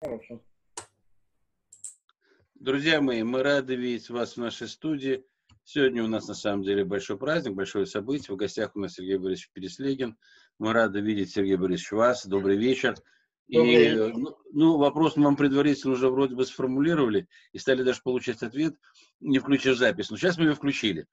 Хорошо. 0.00 0.42
Друзья 2.54 3.00
мои, 3.00 3.22
мы 3.22 3.42
рады 3.42 3.76
видеть 3.76 4.10
вас 4.10 4.34
в 4.34 4.36
нашей 4.38 4.68
студии. 4.68 5.24
Сегодня 5.64 6.04
у 6.04 6.06
нас 6.06 6.28
на 6.28 6.34
самом 6.34 6.62
деле 6.62 6.84
большой 6.84 7.18
праздник, 7.18 7.54
большое 7.54 7.86
событие. 7.86 8.34
В 8.34 8.38
гостях 8.38 8.76
у 8.76 8.80
нас 8.80 8.94
Сергей 8.94 9.18
Борисович 9.18 9.50
Переслегин. 9.52 10.16
Мы 10.58 10.72
рады 10.72 11.00
видеть, 11.00 11.30
Сергей 11.30 11.56
Борисович, 11.56 11.92
вас. 11.92 12.26
Добрый 12.26 12.56
вечер. 12.56 12.96
Добрый 13.48 13.74
и, 13.74 13.78
вечер. 13.78 14.12
Ну, 14.16 14.38
ну, 14.52 14.76
вопрос 14.78 15.16
мы 15.16 15.24
вам 15.24 15.36
предварительно 15.36 15.94
уже 15.94 16.08
вроде 16.08 16.34
бы 16.34 16.44
сформулировали 16.44 17.28
и 17.52 17.58
стали 17.58 17.82
даже 17.82 18.02
получать 18.02 18.42
ответ, 18.42 18.74
не 19.20 19.38
включив 19.38 19.76
запись. 19.76 20.10
Но 20.10 20.16
сейчас 20.16 20.38
мы 20.38 20.44
ее 20.44 20.54
включили. 20.54 21.06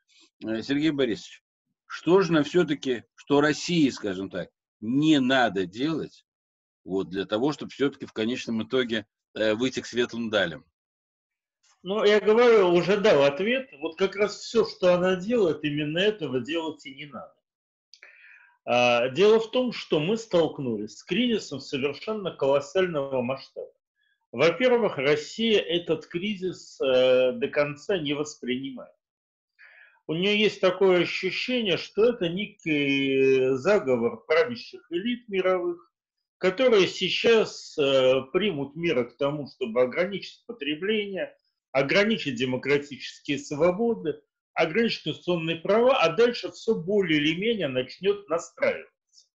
Э, 0.46 0.62
Сергей 0.62 0.92
Борисович, 0.92 1.44
что 1.86 2.22
же 2.22 2.34
нам 2.34 2.44
все-таки, 2.44 3.04
что 3.16 3.42
России, 3.42 3.90
скажем 3.90 4.30
так, 4.30 4.50
не 4.82 5.20
надо 5.20 5.66
делать 5.66 6.26
вот, 6.84 7.10
для 7.10 7.26
того, 7.26 7.54
чтобы 7.54 7.72
все-таки 7.72 8.06
в 8.06 8.14
конечном 8.14 8.64
итоге 8.64 9.06
э, 9.34 9.54
выйти 9.54 9.82
к 9.82 9.86
светлым 9.86 10.30
далям? 10.30 10.66
Ну, 11.82 12.04
я 12.06 12.22
говорю, 12.22 12.70
уже 12.70 12.98
дал 12.98 13.24
ответ. 13.24 13.70
Вот 13.82 13.98
как 13.98 14.16
раз 14.16 14.38
все, 14.38 14.66
что 14.66 14.94
она 14.94 15.16
делает, 15.16 15.64
именно 15.64 15.98
этого 15.98 16.40
делать 16.40 16.86
и 16.86 16.96
не 16.96 17.08
надо. 17.08 17.34
А, 18.66 19.10
дело 19.10 19.40
в 19.40 19.52
том, 19.52 19.74
что 19.74 20.00
мы 20.00 20.16
столкнулись 20.18 20.98
с 20.98 21.04
кризисом 21.04 21.60
совершенно 21.60 22.32
колоссального 22.32 23.22
масштаба. 23.22 23.72
Во-первых, 24.32 24.98
Россия 24.98 25.60
этот 25.60 26.08
кризис 26.08 26.80
э, 26.82 27.34
до 27.34 27.48
конца 27.50 27.98
не 27.98 28.14
воспринимает. 28.14 28.96
У 30.08 30.14
нее 30.14 30.40
есть 30.40 30.60
такое 30.60 31.04
ощущение, 31.04 31.78
что 31.78 32.06
это 32.06 32.30
некий 32.30 33.56
заговор 33.58 34.26
правящих 34.26 34.86
элит 34.90 35.30
мировых, 35.30 35.93
которые 36.44 36.88
сейчас 36.90 37.78
э, 37.78 38.22
примут 38.34 38.76
меры 38.76 39.06
к 39.06 39.16
тому, 39.16 39.48
чтобы 39.48 39.82
ограничить 39.82 40.44
потребление, 40.46 41.34
ограничить 41.72 42.36
демократические 42.36 43.40
свободы, 43.40 44.22
ограничить 44.54 45.04
конституционные 45.04 45.56
права, 45.56 45.98
а 46.02 46.10
дальше 46.10 46.52
все 46.52 46.76
более 46.76 47.22
или 47.22 47.40
менее 47.40 47.70
начнет 47.70 48.28
настраиваться. 48.28 49.30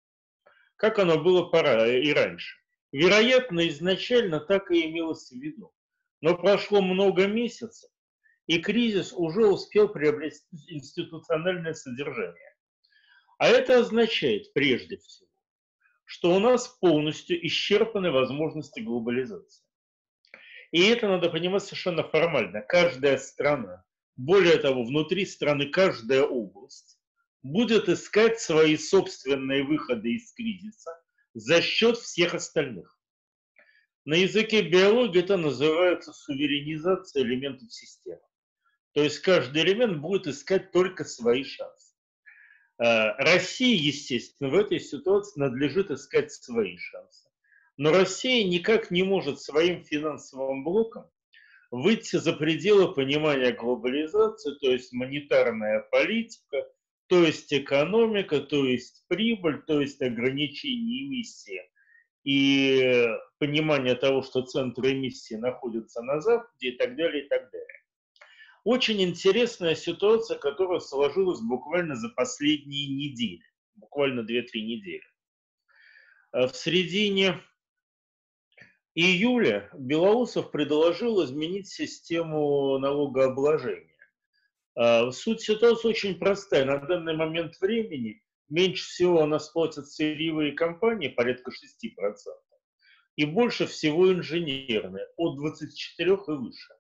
Как 0.77 0.99
оно 0.99 1.23
было 1.23 1.43
пора 1.43 1.87
и 1.87 2.11
раньше. 2.11 2.57
Вероятно, 2.91 3.69
изначально 3.69 4.41
так 4.41 4.71
и 4.71 4.87
имелось 4.87 5.31
в 5.31 5.37
виду. 5.37 5.75
Но 6.23 6.35
прошло 6.39 6.81
много 6.81 7.27
месяцев, 7.27 7.91
и 8.47 8.61
кризис 8.61 9.13
уже 9.13 9.47
успел 9.47 9.89
приобрести 9.91 10.57
институциональное 10.69 11.75
содержание. 11.75 12.55
А 13.37 13.49
это 13.49 13.81
означает, 13.81 14.51
прежде 14.55 14.97
всего, 14.97 15.29
что 16.05 16.35
у 16.35 16.39
нас 16.39 16.69
полностью 16.69 17.45
исчерпаны 17.47 18.11
возможности 18.11 18.81
глобализации. 18.81 19.65
И 20.71 20.83
это 20.83 21.09
надо 21.09 21.31
понимать 21.31 21.63
совершенно 21.63 22.03
формально. 22.03 22.61
Каждая 22.63 23.17
страна, 23.19 23.85
более 24.17 24.59
того, 24.59 24.85
внутри 24.85 25.27
страны 25.27 25.69
каждая 25.71 26.23
область 26.23 26.99
будет 27.43 27.89
искать 27.89 28.41
свои 28.41 28.77
собственные 28.77 29.65
выходы 29.65 30.15
из 30.15 30.33
кризиса 30.33 30.91
за 31.35 31.61
счет 31.61 31.99
всех 31.99 32.35
остальных. 32.35 32.99
На 34.05 34.15
языке 34.15 34.63
биологии 34.63 35.21
это 35.21 35.37
называется 35.37 36.13
суверенизация 36.13 37.23
элементов 37.23 37.73
системы. 37.73 38.21
То 38.93 39.03
есть 39.03 39.19
каждый 39.21 39.63
элемент 39.63 39.99
будет 40.01 40.27
искать 40.27 40.73
только 40.73 41.05
свои 41.05 41.43
шансы. 41.45 41.84
Э, 42.83 43.13
России, 43.19 43.77
естественно, 43.77 44.51
в 44.51 44.55
этой 44.55 44.81
ситуации 44.81 45.41
надлежит 45.41 45.91
искать 45.91 46.33
свои 46.33 46.77
шансы. 46.77 47.29
Но 47.77 47.93
Россия 47.93 48.45
никак 48.47 48.91
не 48.91 49.03
может 49.03 49.41
своим 49.41 49.85
финансовым 49.85 50.65
блоком 50.65 51.05
выйти 51.71 52.17
за 52.17 52.33
пределы 52.33 52.95
понимания 52.95 53.53
глобализации, 53.53 54.55
то 54.61 54.71
есть 54.71 54.93
монетарная 54.93 55.81
политика, 55.91 56.69
то 57.09 57.25
есть 57.25 57.53
экономика, 57.53 58.41
то 58.41 58.65
есть 58.65 59.05
прибыль, 59.09 59.63
то 59.67 59.81
есть 59.81 60.01
ограничение 60.01 61.07
эмиссии 61.07 61.61
и 62.25 63.07
понимание 63.39 63.95
того, 63.95 64.23
что 64.23 64.43
центры 64.43 64.93
эмиссии 64.93 65.35
находятся 65.35 66.03
на 66.03 66.21
Западе 66.21 66.69
и 66.69 66.77
так 66.77 66.97
далее, 66.97 67.25
и 67.25 67.29
так 67.29 67.51
далее. 67.51 67.84
Очень 68.65 69.03
интересная 69.03 69.75
ситуация, 69.75 70.39
которая 70.39 70.81
сложилась 70.81 71.41
буквально 71.41 71.97
за 71.97 72.09
последние 72.09 72.89
недели, 72.89 73.43
буквально 73.75 74.21
2-3 74.21 74.47
недели. 74.55 75.03
В 76.33 76.51
середине 76.53 77.43
июля 78.95 79.69
Белоусов 79.75 80.51
предложил 80.51 81.23
изменить 81.25 81.69
систему 81.69 82.79
налогообложения. 82.79 83.95
А, 84.77 85.13
суть 85.13 85.43
ситуации 85.43 85.89
очень 85.89 86.19
простая. 86.19 86.65
На 86.65 86.79
данный 86.79 87.15
момент 87.15 87.61
времени 87.61 88.23
меньше 88.49 88.87
всего 88.87 89.23
у 89.23 89.27
нас 89.27 89.51
платят 89.51 89.89
сырьевые 89.89 90.53
компании, 90.53 91.09
порядка 91.09 91.51
6%, 91.51 91.55
и 93.17 93.27
больше 93.27 93.67
всего 93.67 94.11
инженерные, 94.11 95.07
от 95.19 95.37
24 95.37 96.13
и 96.13 96.17
выше. 96.31 96.75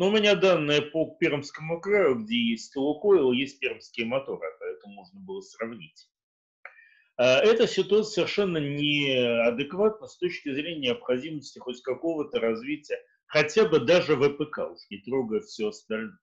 Но 0.00 0.08
у 0.08 0.10
меня 0.10 0.34
данные 0.34 0.80
по 0.80 1.14
Пермскому 1.20 1.78
краю, 1.78 2.24
где 2.24 2.34
есть 2.34 2.74
Лукойл, 2.74 3.32
есть 3.32 3.60
пермские 3.60 4.06
моторы, 4.06 4.48
поэтому 4.58 4.94
можно 4.94 5.20
было 5.20 5.42
сравнить. 5.42 6.08
А, 7.18 7.40
эта 7.40 7.68
ситуация 7.68 8.10
совершенно 8.10 8.56
неадекватна 8.56 10.06
с 10.06 10.16
точки 10.16 10.54
зрения 10.54 10.88
необходимости 10.88 11.58
хоть 11.58 11.82
какого-то 11.82 12.40
развития, 12.40 12.96
хотя 13.26 13.68
бы 13.68 13.78
даже 13.78 14.16
ВПК, 14.16 14.70
уж 14.72 14.78
не 14.88 15.02
трогая 15.02 15.40
все 15.40 15.68
остальное. 15.68 16.18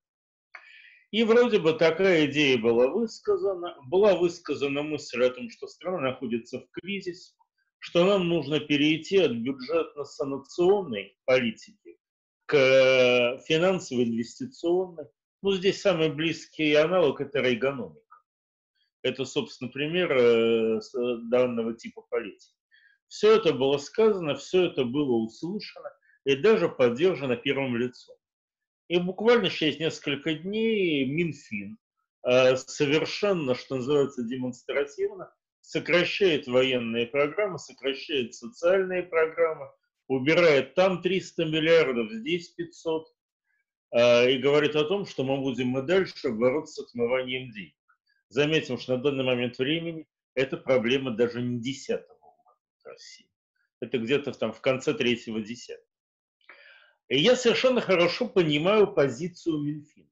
И 1.12 1.22
вроде 1.22 1.60
бы 1.60 1.74
такая 1.74 2.26
идея 2.26 2.58
была 2.58 2.88
высказана. 2.88 3.78
Была 3.86 4.16
высказана 4.16 4.82
мысль 4.82 5.24
о 5.24 5.30
том, 5.30 5.52
что 5.52 5.68
страна 5.68 6.00
находится 6.00 6.62
в 6.62 6.72
кризисе, 6.72 7.36
что 7.78 8.06
нам 8.06 8.28
нужно 8.28 8.60
перейти 8.60 9.20
от 9.20 9.34
бюджетно-санкционной 9.34 11.16
политики 11.26 12.00
к 12.48 13.40
финансово-инвестиционной. 13.46 15.06
Ну, 15.44 15.52
здесь 15.52 15.82
самый 15.82 16.10
близкий 16.12 16.74
аналог– 16.74 17.22
это 17.22 17.40
рейгономика. 17.42 18.02
Это, 19.04 19.26
собственно, 19.26 19.70
пример 19.70 20.12
э, 20.12 20.80
данного 21.30 21.76
типа 21.76 22.02
политики. 22.10 22.56
Все 23.08 23.36
это 23.36 23.54
было 23.54 23.78
сказано, 23.78 24.36
все 24.36 24.66
это 24.66 24.84
было 24.84 25.14
услышано 25.18 25.90
и 26.26 26.36
даже 26.36 26.68
поддержано 26.68 27.38
первым 27.38 27.78
лицом. 27.78 28.16
И 28.88 28.98
буквально 29.00 29.50
через 29.50 29.80
несколько 29.80 30.34
дней 30.34 31.06
Минфин 31.06 31.78
э, 32.26 32.56
совершенно, 32.56 33.56
что 33.56 33.76
называется, 33.76 34.24
демонстративно 34.24 35.32
сокращает 35.62 36.48
военные 36.48 37.08
программы, 37.08 37.60
сокращает 37.60 38.34
социальные 38.34 39.04
программы, 39.04 39.70
убирает 40.08 40.74
там 40.76 41.02
300 41.02 41.46
миллиардов, 41.46 42.12
здесь 42.12 42.50
500, 42.50 43.08
э, 43.92 44.32
и 44.32 44.38
говорит 44.38 44.76
о 44.76 44.86
том, 44.86 45.06
что 45.06 45.24
мы 45.24 45.38
будем 45.38 45.78
и 45.78 45.82
дальше 45.86 46.30
бороться 46.30 46.84
с 46.84 46.86
отмыванием 46.88 47.52
денег. 47.52 47.76
Заметим, 48.30 48.78
что 48.78 48.98
на 48.98 49.04
данный 49.04 49.24
момент 49.24 49.58
времени 49.58 50.08
эта 50.34 50.58
проблема 50.58 51.12
даже 51.12 51.42
не 51.42 51.60
десятого 51.60 52.18
уровня 52.18 52.58
России. 52.84 53.30
Это 53.80 53.98
где-то 53.98 54.32
там 54.34 54.54
в 54.54 54.62
конце 54.62 54.94
третьего 54.94 55.42
десятка. 55.42 55.86
И 57.10 57.20
я 57.20 57.36
совершенно 57.36 57.80
хорошо 57.80 58.28
понимаю 58.28 58.88
позицию 58.88 59.60
Минфина. 59.60 60.10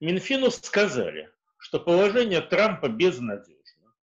Минфину 0.00 0.50
сказали, 0.50 1.30
что 1.56 1.80
положение 1.80 2.42
Трампа 2.42 2.88
безнадежно, 2.88 3.94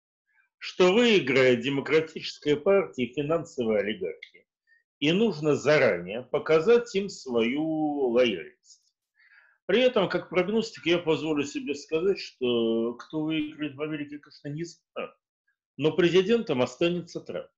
что 0.56 0.92
выиграет 0.94 1.60
демократическая 1.60 2.56
партия 2.56 3.04
и 3.04 3.12
финансовая 3.12 3.80
олигархия, 3.80 4.31
и 5.02 5.10
нужно 5.10 5.56
заранее 5.56 6.22
показать 6.22 6.94
им 6.94 7.08
свою 7.08 8.10
лояльность. 8.10 8.94
При 9.66 9.80
этом, 9.80 10.08
как 10.08 10.28
прогностик, 10.28 10.86
я 10.86 10.98
позволю 10.98 11.42
себе 11.42 11.74
сказать, 11.74 12.20
что 12.20 12.94
кто 12.94 13.24
выиграет 13.24 13.74
в 13.74 13.82
Америке, 13.82 14.20
конечно, 14.20 14.46
не 14.46 14.62
знаю. 14.62 15.12
Но 15.76 15.90
президентом 15.90 16.62
останется 16.62 17.20
Трамп. 17.20 17.48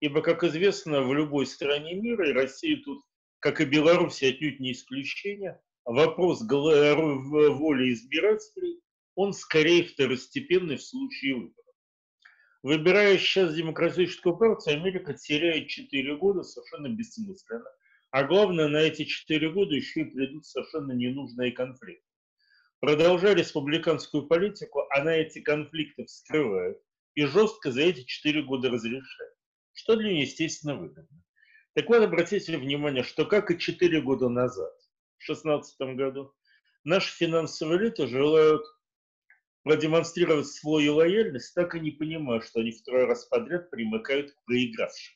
Ибо, 0.00 0.22
как 0.22 0.42
известно, 0.42 1.02
в 1.02 1.14
любой 1.14 1.46
стране 1.46 1.94
мира, 1.94 2.28
и 2.28 2.32
Россия 2.32 2.82
тут, 2.82 3.04
как 3.38 3.60
и 3.60 3.64
Беларусь, 3.64 4.20
отнюдь 4.20 4.58
не 4.58 4.72
исключение, 4.72 5.62
вопрос 5.84 6.40
воли 6.42 7.92
избирателей, 7.92 8.80
он 9.14 9.34
скорее 9.34 9.84
второстепенный 9.84 10.78
в 10.78 10.82
случае 10.82 11.34
выборов. 11.36 11.59
Выбирая 12.62 13.16
сейчас 13.18 13.54
демократическую 13.54 14.36
партию, 14.36 14.76
Америка 14.76 15.14
теряет 15.14 15.68
4 15.68 16.16
года 16.16 16.42
совершенно 16.42 16.88
бессмысленно 16.88 17.64
а 18.10 18.24
главное, 18.24 18.68
на 18.68 18.78
эти 18.78 19.04
четыре 19.04 19.50
года 19.50 19.74
еще 19.74 20.00
и 20.00 20.04
придут 20.04 20.44
совершенно 20.44 20.92
ненужные 20.92 21.52
конфликты. 21.52 22.04
Продолжая 22.80 23.34
республиканскую 23.34 24.26
политику, 24.26 24.84
она 24.90 25.14
эти 25.14 25.40
конфликты 25.40 26.06
вскрывает 26.06 26.80
и 27.14 27.24
жестко 27.24 27.70
за 27.70 27.82
эти 27.82 28.02
четыре 28.04 28.42
года 28.42 28.70
разрешает, 28.70 29.34
что 29.72 29.96
для 29.96 30.10
нее, 30.10 30.22
естественно, 30.22 30.74
выгодно. 30.74 31.22
Так 31.74 31.88
вот, 31.88 32.02
обратите 32.02 32.56
внимание, 32.56 33.04
что 33.04 33.26
как 33.26 33.50
и 33.50 33.58
4 33.58 34.00
года 34.00 34.28
назад, 34.28 34.72
в 35.18 35.26
2016 35.26 35.96
году, 35.96 36.34
наши 36.82 37.14
финансовые 37.14 37.78
элиты 37.78 38.08
желают 38.08 38.64
продемонстрировать 39.62 40.48
свою 40.48 40.96
лояльность, 40.96 41.54
так 41.54 41.74
и 41.74 41.80
не 41.80 41.90
понимая, 41.90 42.40
что 42.40 42.60
они 42.60 42.72
второй 42.72 43.04
раз 43.04 43.26
подряд 43.26 43.70
примыкают 43.70 44.32
к 44.32 44.44
проигравшим. 44.44 45.14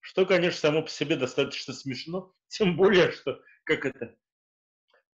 Что, 0.00 0.26
конечно, 0.26 0.60
само 0.60 0.82
по 0.82 0.90
себе 0.90 1.16
достаточно 1.16 1.72
смешно, 1.72 2.34
тем 2.48 2.76
более, 2.76 3.12
что, 3.12 3.40
как 3.64 3.86
это, 3.86 4.16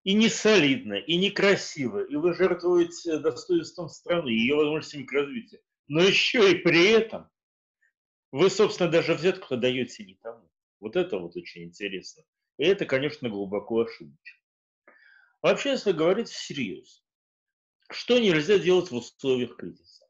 и 0.04 0.14
не 0.14 0.28
солидно, 0.28 0.94
и 0.94 1.16
некрасиво, 1.16 2.02
и 2.02 2.16
вы 2.16 2.34
жертвуете 2.34 3.18
достоинством 3.18 3.88
страны, 3.88 4.28
ее 4.28 4.54
возможностями 4.56 5.04
к 5.04 5.12
развитию. 5.12 5.60
Но 5.88 6.02
еще 6.02 6.52
и 6.52 6.54
при 6.54 6.90
этом 6.90 7.28
вы, 8.32 8.48
собственно, 8.48 8.90
даже 8.90 9.14
взятку 9.14 9.56
даете 9.56 10.04
не 10.04 10.14
тому. 10.14 10.50
Вот 10.80 10.96
это 10.96 11.18
вот 11.18 11.36
очень 11.36 11.64
интересно. 11.64 12.22
И 12.58 12.64
это, 12.64 12.86
конечно, 12.86 13.28
глубоко 13.28 13.80
ошибочно. 13.80 14.38
Вообще, 15.42 15.70
если 15.70 15.92
говорить 15.92 16.28
всерьез, 16.28 17.04
что 17.90 18.18
нельзя 18.18 18.58
делать 18.58 18.90
в 18.90 18.96
условиях 18.96 19.56
кризиса? 19.56 20.06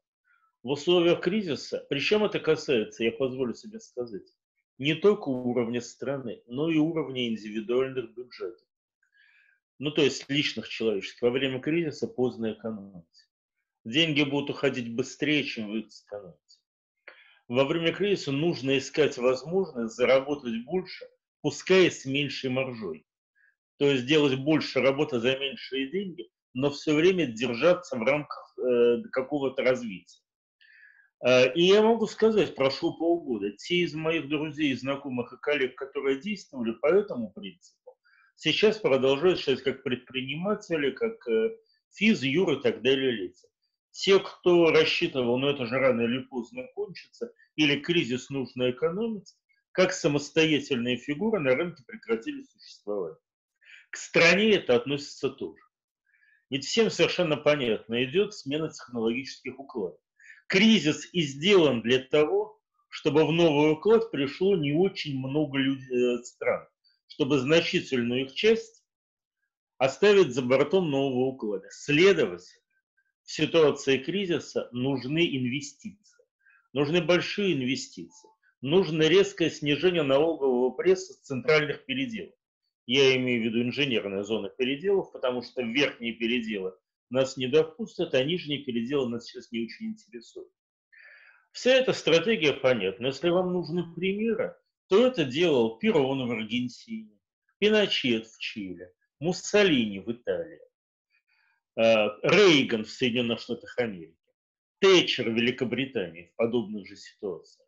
В 0.63 0.69
условиях 0.69 1.21
кризиса, 1.21 1.85
причем 1.89 2.23
это 2.23 2.39
касается, 2.39 3.03
я 3.03 3.11
позволю 3.11 3.53
себе 3.53 3.79
сказать, 3.79 4.27
не 4.77 4.95
только 4.95 5.29
уровня 5.29 5.81
страны, 5.81 6.41
но 6.47 6.69
и 6.69 6.77
уровня 6.77 7.27
индивидуальных 7.27 8.13
бюджетов. 8.13 8.67
Ну, 9.77 9.91
то 9.91 10.01
есть 10.01 10.29
личных 10.29 10.67
человеческих. 10.67 11.21
Во 11.21 11.29
время 11.29 11.61
кризиса 11.61 12.07
поздно 12.07 12.51
экономить. 12.51 13.05
Деньги 13.85 14.23
будут 14.23 14.49
уходить 14.49 14.93
быстрее, 14.93 15.45
чем 15.45 15.69
вы 15.69 15.89
сэкономите. 15.89 16.59
Во 17.47 17.63
время 17.65 17.93
кризиса 17.93 18.31
нужно 18.31 18.77
искать 18.77 19.17
возможность 19.17 19.95
заработать 19.95 20.65
больше, 20.65 21.09
пускай 21.41 21.89
с 21.89 22.05
меньшей 22.05 22.49
маржой. 22.49 23.05
То 23.77 23.85
есть 23.85 24.05
делать 24.05 24.37
больше 24.37 24.81
работы 24.81 25.19
за 25.19 25.37
меньшие 25.37 25.89
деньги, 25.89 26.29
но 26.53 26.69
все 26.69 26.93
время 26.93 27.27
держаться 27.27 27.97
в 27.97 28.03
рамках 28.03 28.53
э, 28.57 29.03
какого-то 29.11 29.63
развития. 29.63 30.21
Э, 31.25 31.53
и 31.53 31.63
я 31.63 31.81
могу 31.81 32.07
сказать, 32.07 32.55
прошло 32.55 32.97
полгода, 32.97 33.51
те 33.51 33.77
из 33.77 33.93
моих 33.93 34.29
друзей, 34.29 34.73
знакомых 34.75 35.33
и 35.33 35.37
коллег, 35.37 35.75
которые 35.75 36.19
действовали 36.19 36.71
по 36.73 36.87
этому 36.87 37.31
принципу, 37.31 37.97
сейчас 38.35 38.77
продолжают 38.77 39.39
считать 39.39 39.63
как 39.63 39.83
предприниматели, 39.83 40.91
как 40.91 41.27
э, 41.27 41.55
физ, 41.93 42.23
юр 42.23 42.53
и 42.53 42.61
так 42.61 42.81
далее 42.81 43.11
лица. 43.11 43.47
Те, 43.91 44.19
кто 44.19 44.71
рассчитывал, 44.71 45.37
ну 45.39 45.47
это 45.47 45.65
же 45.65 45.77
рано 45.77 46.01
или 46.01 46.19
поздно 46.19 46.63
кончится, 46.75 47.33
или 47.55 47.79
кризис 47.79 48.29
нужно 48.29 48.71
экономить, 48.71 49.35
как 49.71 49.91
самостоятельные 49.91 50.97
фигуры 50.97 51.39
на 51.39 51.55
рынке 51.55 51.83
прекратили 51.85 52.43
существовать. 52.43 53.17
К 53.89 53.97
стране 53.97 54.55
это 54.55 54.75
относится 54.75 55.29
тоже. 55.29 55.61
Ведь 56.49 56.65
всем 56.65 56.89
совершенно 56.89 57.37
понятно, 57.37 58.03
идет 58.03 58.33
смена 58.33 58.69
технологических 58.69 59.59
укладов. 59.59 59.99
Кризис 60.47 61.07
и 61.13 61.21
сделан 61.21 61.81
для 61.81 61.99
того, 61.99 62.59
чтобы 62.89 63.25
в 63.25 63.31
новый 63.31 63.73
уклад 63.73 64.09
пришло 64.11 64.55
не 64.55 64.73
очень 64.73 65.17
много 65.19 65.59
э, 65.59 66.23
стран, 66.23 66.67
чтобы 67.07 67.37
значительную 67.37 68.25
их 68.25 68.33
часть 68.33 68.83
оставить 69.77 70.33
за 70.33 70.41
бортом 70.41 70.89
нового 70.89 71.27
уклада. 71.27 71.67
Следовательно, 71.69 72.63
в 73.23 73.31
ситуации 73.31 73.99
кризиса 73.99 74.69
нужны 74.71 75.19
инвестиции. 75.37 76.25
Нужны 76.73 77.01
большие 77.01 77.53
инвестиции. 77.53 78.29
Нужно 78.61 79.03
резкое 79.03 79.51
снижение 79.51 80.03
налогового 80.03 80.71
пресса 80.71 81.13
с 81.13 81.21
центральных 81.21 81.85
переделов. 81.85 82.33
Я 82.91 83.15
имею 83.17 83.43
в 83.43 83.45
виду 83.45 83.61
инженерная 83.61 84.23
зона 84.23 84.49
переделов, 84.49 85.11
потому 85.11 85.43
что 85.43 85.61
верхние 85.61 86.13
переделы 86.13 86.73
нас 87.11 87.37
не 87.37 87.45
допустят, 87.45 88.15
а 88.15 88.23
нижние 88.23 88.63
переделы 88.63 89.07
нас 89.09 89.27
сейчас 89.27 89.51
не 89.51 89.63
очень 89.63 89.91
интересуют. 89.91 90.49
Вся 91.51 91.69
эта 91.69 91.93
стратегия 91.93 92.51
понятна. 92.51 93.05
Если 93.05 93.29
вам 93.29 93.53
нужны 93.53 93.93
примеры, 93.93 94.55
то 94.87 95.05
это 95.05 95.23
делал 95.23 95.77
Перон 95.77 96.27
в 96.27 96.31
Аргентине, 96.31 97.15
Пиночет 97.59 98.25
в 98.25 98.39
Чили, 98.39 98.91
Муссолини 99.19 99.99
в 99.99 100.11
Италии, 100.11 100.59
э, 101.75 102.07
Рейган 102.23 102.85
в 102.85 102.89
Соединенных 102.89 103.39
Штатах 103.39 103.77
Америки, 103.77 104.17
Тэтчер 104.79 105.29
в 105.29 105.35
Великобритании 105.35 106.31
в 106.33 106.35
подобных 106.37 106.87
же 106.87 106.95
ситуациях. 106.95 107.67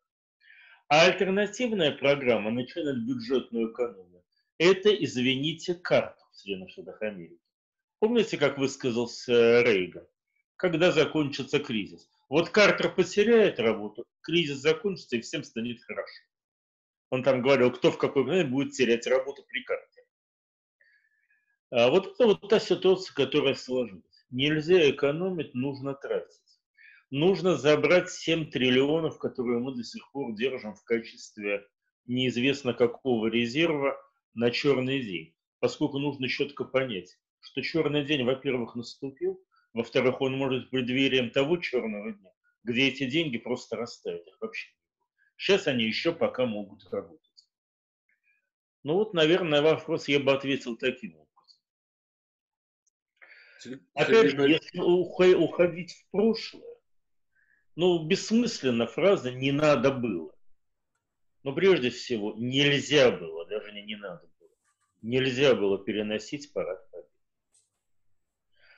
А 0.87 1.05
альтернативная 1.05 1.91
программа 1.91 2.49
начинает 2.49 3.05
бюджетную 3.05 3.71
экономику 3.71 4.10
это, 4.61 4.93
извините, 4.93 5.73
карта 5.73 6.23
в 6.31 6.35
Соединенных 6.35 6.69
Штатах 6.69 7.01
Америки. 7.01 7.41
Помните, 7.97 8.37
как 8.37 8.59
высказался 8.59 9.63
Рейган? 9.63 10.05
Когда 10.55 10.91
закончится 10.91 11.59
кризис? 11.59 12.07
Вот 12.29 12.49
Картер 12.49 12.93
потеряет 12.93 13.59
работу, 13.59 14.05
кризис 14.21 14.57
закончится, 14.57 15.15
и 15.15 15.21
всем 15.21 15.43
станет 15.43 15.81
хорошо. 15.81 16.23
Он 17.09 17.23
там 17.23 17.41
говорил, 17.41 17.71
кто 17.71 17.91
в 17.91 17.97
какой 17.97 18.23
момент 18.23 18.51
будет 18.51 18.73
терять 18.73 19.07
работу 19.07 19.43
при 19.47 19.63
Картере. 19.63 20.05
А 21.71 21.89
вот 21.89 22.13
это 22.13 22.27
вот 22.27 22.47
та 22.47 22.59
ситуация, 22.59 23.15
которая 23.15 23.55
сложилась. 23.55 24.25
Нельзя 24.29 24.91
экономить, 24.91 25.55
нужно 25.55 25.95
тратить. 25.95 26.39
Нужно 27.09 27.57
забрать 27.57 28.11
7 28.11 28.51
триллионов, 28.51 29.17
которые 29.17 29.59
мы 29.59 29.73
до 29.73 29.83
сих 29.83 30.11
пор 30.11 30.35
держим 30.35 30.75
в 30.75 30.83
качестве 30.83 31.67
неизвестно 32.05 32.75
какого 32.75 33.25
резерва– 33.25 33.99
на 34.33 34.51
черный 34.51 35.01
день, 35.01 35.35
поскольку 35.59 35.99
нужно 35.99 36.27
четко 36.27 36.63
понять, 36.63 37.19
что 37.39 37.61
черный 37.61 38.05
день, 38.05 38.23
во-первых, 38.23 38.75
наступил, 38.75 39.43
во-вторых, 39.73 40.21
он 40.21 40.37
может 40.37 40.63
быть 40.63 40.69
преддверием 40.69 41.31
того 41.31 41.57
черного 41.57 42.13
дня, 42.13 42.31
где 42.63 42.87
эти 42.87 43.09
деньги 43.09 43.37
просто 43.37 43.75
растают, 43.77 44.27
их 44.27 44.37
вообще. 44.39 44.69
Сейчас 45.37 45.67
они 45.67 45.85
еще 45.85 46.13
пока 46.13 46.45
могут 46.45 46.83
работать. 46.91 47.47
Ну 48.83 48.95
вот, 48.95 49.13
наверное, 49.13 49.61
на 49.61 49.75
вопрос 49.75 50.07
я 50.07 50.19
бы 50.19 50.33
ответил 50.33 50.75
таким 50.77 51.15
образом. 51.15 51.31
Опять 53.93 54.31
же, 54.31 54.49
если 54.49 54.79
уходить 54.79 55.93
в 55.93 56.09
прошлое, 56.11 56.77
ну, 57.75 58.05
бессмысленно 58.05 58.87
фраза 58.87 59.31
«не 59.31 59.51
надо 59.51 59.91
было». 59.91 60.35
Но 61.43 61.53
прежде 61.53 61.89
всего, 61.89 62.35
нельзя 62.37 63.11
было, 63.11 63.40
даже 63.61 63.73
не, 63.73 63.83
не 63.83 63.95
надо 63.95 64.27
было, 64.39 64.49
нельзя 65.01 65.55
было 65.55 65.83
переносить 65.83 66.51
парад 66.53 66.89
победы. 66.91 67.07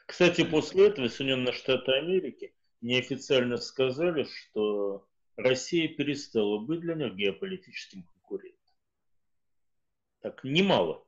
Кстати, 0.05 0.43
после 0.43 0.88
этого 0.88 1.08
Соединенные 1.08 1.53
Штаты 1.53 1.93
Америки 1.93 2.53
неофициально 2.81 3.58
сказали, 3.58 4.25
что 4.25 5.08
Россия 5.38 5.88
перестала 5.88 6.60
быть 6.60 6.81
для 6.81 6.96
них 6.96 7.15
геополитическим 7.15 8.03
конкурентом. 8.03 8.60
Так, 10.22 10.43
немало. 10.43 11.05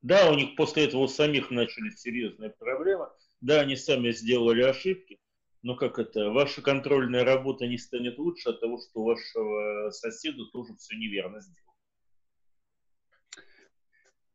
Да, 0.00 0.30
у 0.30 0.34
них 0.34 0.56
после 0.56 0.84
этого 0.84 1.02
у 1.02 1.08
самих 1.08 1.50
начались 1.50 2.00
серьезные 2.00 2.50
проблемы. 2.50 3.08
Да, 3.40 3.60
они 3.60 3.76
сами 3.76 4.10
сделали 4.10 4.62
ошибки 4.62 5.20
ну 5.62 5.76
как 5.76 5.98
это, 5.98 6.30
ваша 6.30 6.62
контрольная 6.62 7.24
работа 7.24 7.66
не 7.66 7.78
станет 7.78 8.18
лучше 8.18 8.50
от 8.50 8.60
того, 8.60 8.78
что 8.78 9.02
вашего 9.02 9.90
соседа 9.90 10.44
тоже 10.52 10.74
все 10.76 10.96
неверно 10.96 11.40
сделал. 11.40 11.67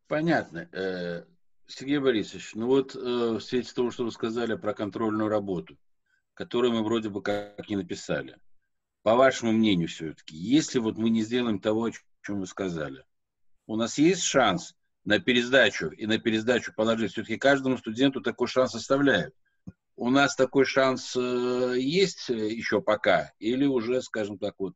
Понятно. 0.07 0.69
Э, 0.71 1.25
Сергей 1.67 1.99
Борисович, 1.99 2.55
ну 2.55 2.67
вот 2.67 2.95
э, 2.95 2.99
в 2.99 3.39
свете 3.39 3.73
того, 3.73 3.91
что 3.91 4.03
вы 4.03 4.11
сказали 4.11 4.55
про 4.55 4.73
контрольную 4.73 5.29
работу, 5.29 5.77
которую 6.33 6.73
мы 6.73 6.83
вроде 6.83 7.09
бы 7.09 7.21
как 7.21 7.67
не 7.69 7.75
написали, 7.75 8.37
по 9.01 9.15
вашему 9.15 9.51
мнению 9.51 9.87
все-таки, 9.87 10.35
если 10.35 10.79
вот 10.79 10.97
мы 10.97 11.09
не 11.09 11.21
сделаем 11.21 11.59
того, 11.59 11.85
о 11.85 11.91
чем 12.21 12.39
вы 12.39 12.47
сказали, 12.47 13.05
у 13.65 13.75
нас 13.75 13.97
есть 13.97 14.23
шанс 14.23 14.75
на 15.05 15.19
пересдачу 15.19 15.89
и 15.89 16.05
на 16.05 16.17
пересдачу 16.17 16.73
положить? 16.73 17.11
Все-таки 17.11 17.37
каждому 17.37 17.77
студенту 17.77 18.21
такой 18.21 18.47
шанс 18.47 18.75
оставляют 18.75 19.33
у 19.95 20.09
нас 20.09 20.35
такой 20.35 20.65
шанс 20.65 21.15
э, 21.15 21.75
есть 21.77 22.29
еще 22.29 22.81
пока? 22.81 23.31
Или 23.39 23.65
уже, 23.65 24.01
скажем 24.01 24.37
так, 24.37 24.55
вот... 24.57 24.75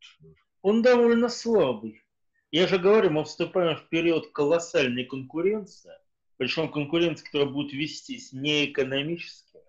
Он 0.62 0.82
довольно 0.82 1.30
слабый. 1.30 2.04
Я 2.52 2.66
же 2.68 2.78
говорю, 2.78 3.10
мы 3.10 3.26
вступаем 3.26 3.76
в 3.76 3.90
период 3.90 4.32
колоссальной 4.32 5.04
конкуренции, 5.04 5.92
причем 6.38 6.72
конкуренция, 6.72 7.26
которая 7.26 7.50
будет 7.50 7.74
вестись 7.74 8.32
не 8.32 8.72
экономическими, 8.72 9.64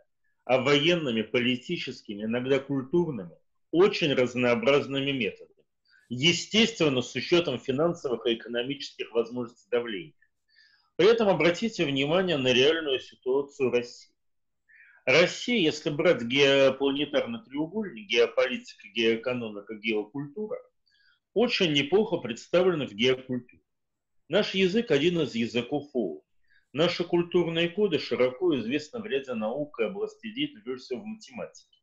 а 0.44 0.60
военными, 0.60 1.22
политическими, 1.22 2.22
иногда 2.22 2.60
культурными, 2.60 3.36
очень 3.72 4.14
разнообразными 4.14 5.10
методами. 5.10 5.64
Естественно, 6.08 7.02
с 7.02 7.14
учетом 7.16 7.58
финансовых 7.58 8.26
и 8.26 8.34
экономических 8.34 9.10
возможностей 9.12 9.68
давления. 9.70 10.14
При 10.96 11.08
этом 11.08 11.28
обратите 11.28 11.84
внимание 11.84 12.36
на 12.36 12.52
реальную 12.52 13.00
ситуацию 13.00 13.70
России. 13.70 14.14
Россия, 15.04 15.58
если 15.58 15.90
брать 15.90 16.22
геопланетарный 16.22 17.42
треугольник, 17.44 18.06
геополитика, 18.06 18.86
геоэкономика, 18.88 19.74
геокультура, 19.74 20.58
очень 21.34 21.72
неплохо 21.72 22.18
представлены 22.18 22.86
в 22.86 22.92
геокультуре. 22.92 23.62
Наш 24.28 24.54
язык 24.54 24.90
один 24.90 25.20
из 25.20 25.34
языков 25.34 25.88
ООН. 25.92 26.20
Наши 26.72 27.02
культурные 27.02 27.70
коды 27.70 27.98
широко 27.98 28.56
известны 28.58 29.00
в 29.00 29.06
ряде 29.06 29.34
наук 29.34 29.80
и 29.80 29.84
областей 29.84 30.34
деятельности 30.34 30.94
в 30.94 31.04
математике. 31.04 31.78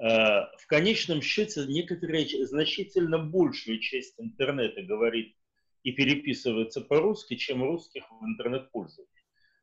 А, 0.00 0.50
в 0.56 0.66
конечном 0.66 1.20
счете, 1.20 1.66
некоторая 1.66 2.26
значительно 2.46 3.18
большая 3.18 3.78
часть 3.78 4.14
интернета 4.18 4.82
говорит 4.82 5.36
и 5.82 5.92
переписывается 5.92 6.80
по-русски, 6.80 7.36
чем 7.36 7.62
русских 7.62 8.04
в 8.10 8.24
интернет-пользовании. 8.24 9.12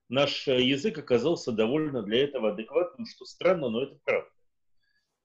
Наш 0.10 0.48
язык 0.48 0.98
оказался 1.00 1.52
довольно 1.52 2.04
для 2.04 2.24
этого 2.24 2.52
адекватным, 2.52 3.08
что 3.08 3.26
странно, 3.26 3.70
но 3.70 3.84
это 3.84 3.98
правда. 4.04 4.30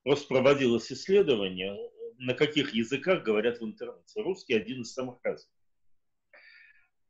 Просто 0.02 0.28
проводилось 0.28 0.90
исследование, 0.90 1.76
на 2.20 2.34
каких 2.34 2.74
языках 2.74 3.22
говорят 3.22 3.60
в 3.60 3.64
интернете. 3.64 4.22
Русский 4.22 4.54
один 4.54 4.82
из 4.82 4.92
самых 4.92 5.18
разных. 5.22 5.50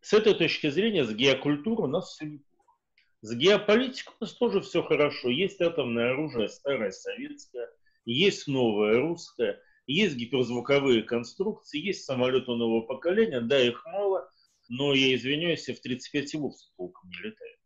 С 0.00 0.12
этой 0.12 0.34
точки 0.34 0.70
зрения, 0.70 1.04
с 1.04 1.12
геокультурой 1.12 1.88
у 1.88 1.90
нас 1.90 2.12
все 2.12 2.26
неплохо. 2.26 2.76
С 3.20 3.34
геополитикой 3.34 4.14
у 4.20 4.24
нас 4.24 4.34
тоже 4.34 4.60
все 4.60 4.82
хорошо. 4.82 5.28
Есть 5.28 5.60
атомное 5.60 6.12
оружие, 6.12 6.48
старое 6.48 6.92
советское, 6.92 7.68
есть 8.04 8.46
новое 8.46 8.98
русское, 9.00 9.60
есть 9.86 10.16
гиперзвуковые 10.16 11.02
конструкции, 11.02 11.80
есть 11.80 12.04
самолеты 12.04 12.52
нового 12.52 12.82
поколения. 12.82 13.40
Да, 13.40 13.60
их 13.60 13.84
мало, 13.86 14.30
но 14.68 14.94
я 14.94 15.14
извиняюсь, 15.16 15.68
в 15.68 15.80
35 15.80 16.34
и 16.34 16.36
вовсе 16.36 16.68
толком 16.76 17.10
не 17.10 17.16
летает. 17.16 17.58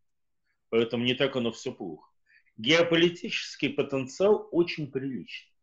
Поэтому 0.71 1.05
не 1.05 1.15
так 1.15 1.37
оно 1.37 1.53
все 1.53 1.73
плохо. 1.73 2.11
Геополитический 2.57 3.69
потенциал 3.69 4.49
очень 4.51 4.91
приличный. 4.91 5.54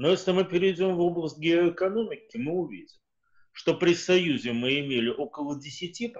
Но 0.00 0.08
если 0.08 0.32
мы 0.32 0.46
перейдем 0.46 0.96
в 0.96 1.00
область 1.02 1.36
геоэкономики, 1.36 2.38
мы 2.38 2.52
увидим, 2.52 2.96
что 3.52 3.74
при 3.74 3.92
Союзе 3.92 4.54
мы 4.54 4.80
имели 4.80 5.10
около 5.10 5.60
10% 5.60 6.14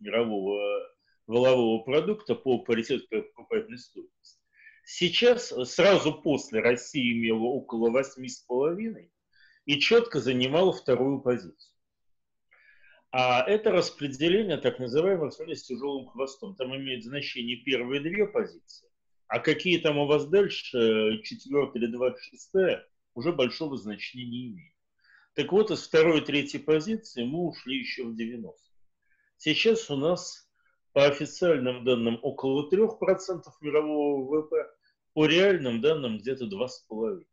мирового 0.00 0.88
волового 1.26 1.82
продукта 1.82 2.34
по 2.34 2.60
паритету 2.60 3.06
покупательной 3.10 3.76
стоимости. 3.76 4.40
Сейчас, 4.86 5.48
сразу 5.70 6.22
после 6.22 6.60
России 6.60 7.12
имела 7.12 7.42
около 7.42 7.90
8,5% 7.90 9.10
и 9.66 9.78
четко 9.78 10.18
занимала 10.18 10.72
вторую 10.72 11.20
позицию. 11.20 11.74
А 13.10 13.44
это 13.46 13.72
распределение 13.72 14.56
так 14.56 14.78
называемых 14.78 15.34
с 15.34 15.62
тяжелым 15.64 16.06
хвостом. 16.06 16.56
Там 16.56 16.74
имеет 16.74 17.04
значение 17.04 17.58
первые 17.58 18.00
две 18.00 18.26
позиции, 18.26 18.88
а 19.28 19.38
какие 19.38 19.76
там 19.80 19.98
у 19.98 20.06
вас 20.06 20.24
дальше, 20.28 21.20
четвертая 21.24 21.82
или 21.82 21.92
двадцать 21.92 22.24
шестая, 22.24 22.88
уже 23.14 23.32
большого 23.32 23.76
значения 23.76 24.24
не 24.24 24.46
имеет. 24.48 24.74
Так 25.34 25.52
вот, 25.52 25.70
из 25.70 25.82
второй 25.82 26.20
и 26.20 26.24
третьей 26.24 26.60
позиции 26.60 27.24
мы 27.24 27.48
ушли 27.48 27.78
еще 27.78 28.04
в 28.04 28.14
90 28.14 28.58
Сейчас 29.38 29.90
у 29.90 29.96
нас 29.96 30.48
по 30.92 31.06
официальным 31.06 31.84
данным 31.84 32.18
около 32.22 32.70
3% 32.70 33.42
мирового 33.60 34.24
ВВП, 34.24 34.70
по 35.14 35.26
реальным 35.26 35.80
данным 35.80 36.18
где-то 36.18 36.44
2,5%. 36.44 37.24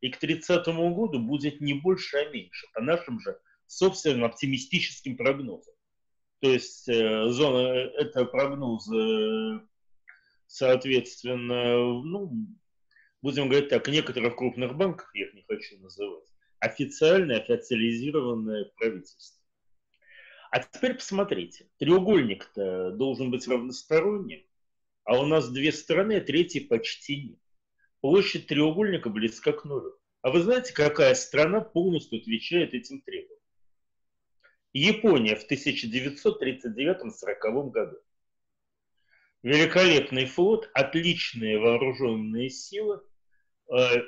И 0.00 0.10
к 0.10 0.18
30 0.18 0.66
году 0.66 1.20
будет 1.20 1.60
не 1.60 1.74
больше, 1.74 2.16
а 2.16 2.28
меньше, 2.30 2.66
по 2.74 2.80
нашим 2.80 3.20
же 3.20 3.38
собственным 3.66 4.24
оптимистическим 4.24 5.16
прогнозам. 5.16 5.74
То 6.40 6.50
есть 6.50 6.88
э, 6.88 7.28
зона, 7.28 7.68
это 7.68 8.24
прогноз, 8.24 8.90
э, 8.92 9.60
соответственно, 10.48 11.76
ну, 12.02 12.32
будем 13.22 13.48
говорить 13.48 13.70
так, 13.70 13.88
некоторых 13.88 14.36
крупных 14.36 14.76
банков, 14.76 15.08
я 15.14 15.26
их 15.26 15.34
не 15.34 15.44
хочу 15.48 15.78
называть, 15.78 16.24
официальное, 16.58 17.40
официализированное 17.40 18.70
правительство. 18.76 19.40
А 20.50 20.60
теперь 20.60 20.94
посмотрите, 20.94 21.70
треугольник-то 21.78 22.90
должен 22.90 23.30
быть 23.30 23.48
равносторонним, 23.48 24.44
а 25.04 25.18
у 25.18 25.24
нас 25.24 25.50
две 25.50 25.72
стороны, 25.72 26.18
а 26.18 26.20
третьей 26.20 26.66
почти 26.66 27.30
нет. 27.30 27.38
Площадь 28.00 28.48
треугольника 28.48 29.08
близка 29.08 29.52
к 29.52 29.64
нулю. 29.64 29.98
А 30.20 30.30
вы 30.30 30.42
знаете, 30.42 30.74
какая 30.74 31.14
страна 31.14 31.60
полностью 31.60 32.18
отвечает 32.18 32.74
этим 32.74 33.00
требованиям? 33.00 33.38
Япония 34.72 35.36
в 35.36 35.48
1939-1940 35.50 37.70
году. 37.70 37.96
Великолепный 39.42 40.26
флот, 40.26 40.70
отличные 40.72 41.58
вооруженные 41.58 42.48
силы, 42.48 43.02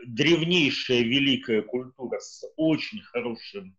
древнейшая 0.07 1.03
великая 1.03 1.63
культура 1.63 2.19
с 2.21 2.45
очень 2.57 3.01
хорошим 3.01 3.77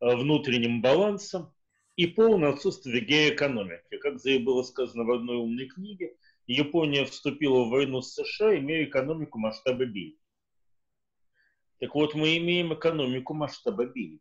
э, 0.00 0.14
внутренним 0.14 0.82
балансом 0.82 1.54
и 1.96 2.06
полное 2.06 2.50
отсутствие 2.50 3.00
геоэкономики. 3.02 3.96
Как 3.98 4.16
было 4.44 4.62
сказано 4.62 5.04
в 5.04 5.10
одной 5.10 5.36
умной 5.36 5.66
книге, 5.66 6.16
Япония 6.46 7.04
вступила 7.06 7.64
в 7.64 7.70
войну 7.70 8.02
с 8.02 8.14
США, 8.14 8.58
имея 8.58 8.84
экономику 8.84 9.38
масштаба 9.38 9.86
Бельгии. 9.86 10.18
Так 11.78 11.94
вот, 11.94 12.14
мы 12.14 12.36
имеем 12.36 12.74
экономику 12.74 13.34
масштаба 13.34 13.86
Бельгии. 13.86 14.20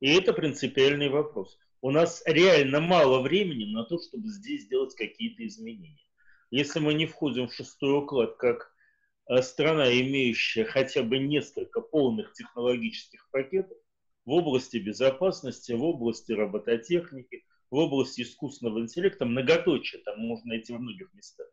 И 0.00 0.12
это 0.12 0.32
принципиальный 0.32 1.08
вопрос. 1.08 1.58
У 1.80 1.90
нас 1.90 2.22
реально 2.26 2.80
мало 2.80 3.22
времени 3.22 3.72
на 3.72 3.84
то, 3.84 4.00
чтобы 4.00 4.28
здесь 4.28 4.62
сделать 4.62 4.94
какие-то 4.94 5.46
изменения. 5.46 6.04
Если 6.50 6.80
мы 6.80 6.94
не 6.94 7.06
входим 7.06 7.48
в 7.48 7.54
шестой 7.54 7.98
уклад 7.98 8.36
как 8.36 8.71
Э, 8.71 8.71
страна, 9.40 9.92
имеющая 10.00 10.64
хотя 10.64 11.02
бы 11.02 11.18
несколько 11.18 11.80
полных 11.80 12.32
технологических 12.32 13.28
пакетов 13.30 13.78
в 14.24 14.32
области 14.32 14.76
безопасности, 14.76 15.72
в 15.72 15.82
области 15.82 16.32
робототехники, 16.32 17.44
в 17.70 17.76
области 17.76 18.22
искусственного 18.22 18.80
интеллекта, 18.80 19.24
многоточие 19.24 20.02
там 20.02 20.20
можно 20.20 20.50
найти 20.50 20.72
в 20.72 20.80
многих 20.80 21.12
местах. 21.14 21.48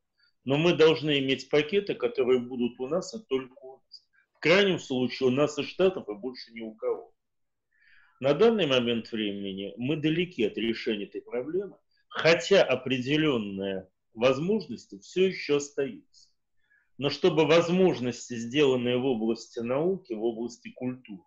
Но 0.46 0.58
мы 0.58 0.74
должны 0.74 1.20
иметь 1.20 1.50
пакеты, 1.50 1.96
которые 1.96 2.40
будут 2.40 2.80
у 2.80 2.88
нас, 2.88 3.14
а 3.14 3.20
только 3.20 3.54
у 3.62 3.78
нас. 3.78 4.06
В 4.34 4.40
крайнем 4.40 4.80
случае 4.80 5.30
у 5.30 5.32
нас 5.32 5.58
и 5.58 5.64
Штатов, 5.64 6.08
и 6.10 6.14
больше 6.14 6.52
ни 6.54 6.62
у 6.62 6.74
кого. 6.74 7.14
На 8.20 8.34
данный 8.34 8.68
момент 8.68 9.12
времени 9.12 9.74
мы 9.78 9.96
далеки 9.96 10.44
от 10.44 10.58
решения 10.58 11.06
этой 11.06 11.22
проблемы, 11.22 11.78
хотя 12.10 12.64
определенные 12.64 13.88
возможности 14.14 15.00
все 15.00 15.28
еще 15.28 15.58
остаются 15.58 16.29
но 17.00 17.10
чтобы 17.10 17.48
возможности, 17.48 18.36
сделанные 18.36 18.98
в 18.98 19.06
области 19.06 19.60
науки, 19.60 20.12
в 20.12 20.22
области 20.22 20.70
культуры, 20.70 21.24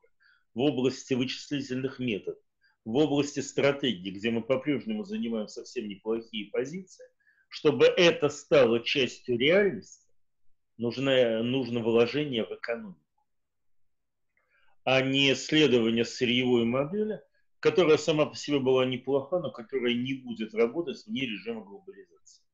в 0.52 0.60
области 0.60 1.14
вычислительных 1.14 1.98
методов, 1.98 2.42
в 2.84 2.94
области 2.94 3.40
стратегии, 3.40 4.10
где 4.10 4.30
мы 4.30 4.42
по-прежнему 4.42 5.02
занимаем 5.04 5.48
совсем 5.48 5.88
неплохие 5.88 6.50
позиции, 6.50 7.06
чтобы 7.48 7.86
это 7.86 8.28
стало 8.28 8.80
частью 8.80 9.38
реальности, 9.38 10.10
нужно, 10.76 11.42
нужно 11.42 11.80
вложение 11.80 12.44
в 12.44 12.52
экономику, 12.54 13.00
а 14.84 15.00
не 15.00 15.34
следование 15.34 16.04
сырьевой 16.04 16.66
модели, 16.66 17.22
которая 17.60 17.96
сама 17.96 18.26
по 18.26 18.36
себе 18.36 18.58
была 18.58 18.84
неплоха, 18.84 19.38
но 19.38 19.50
которая 19.50 19.94
не 19.94 20.12
будет 20.12 20.52
работать 20.52 21.02
вне 21.06 21.22
режима 21.22 21.64
глобализации. 21.64 22.44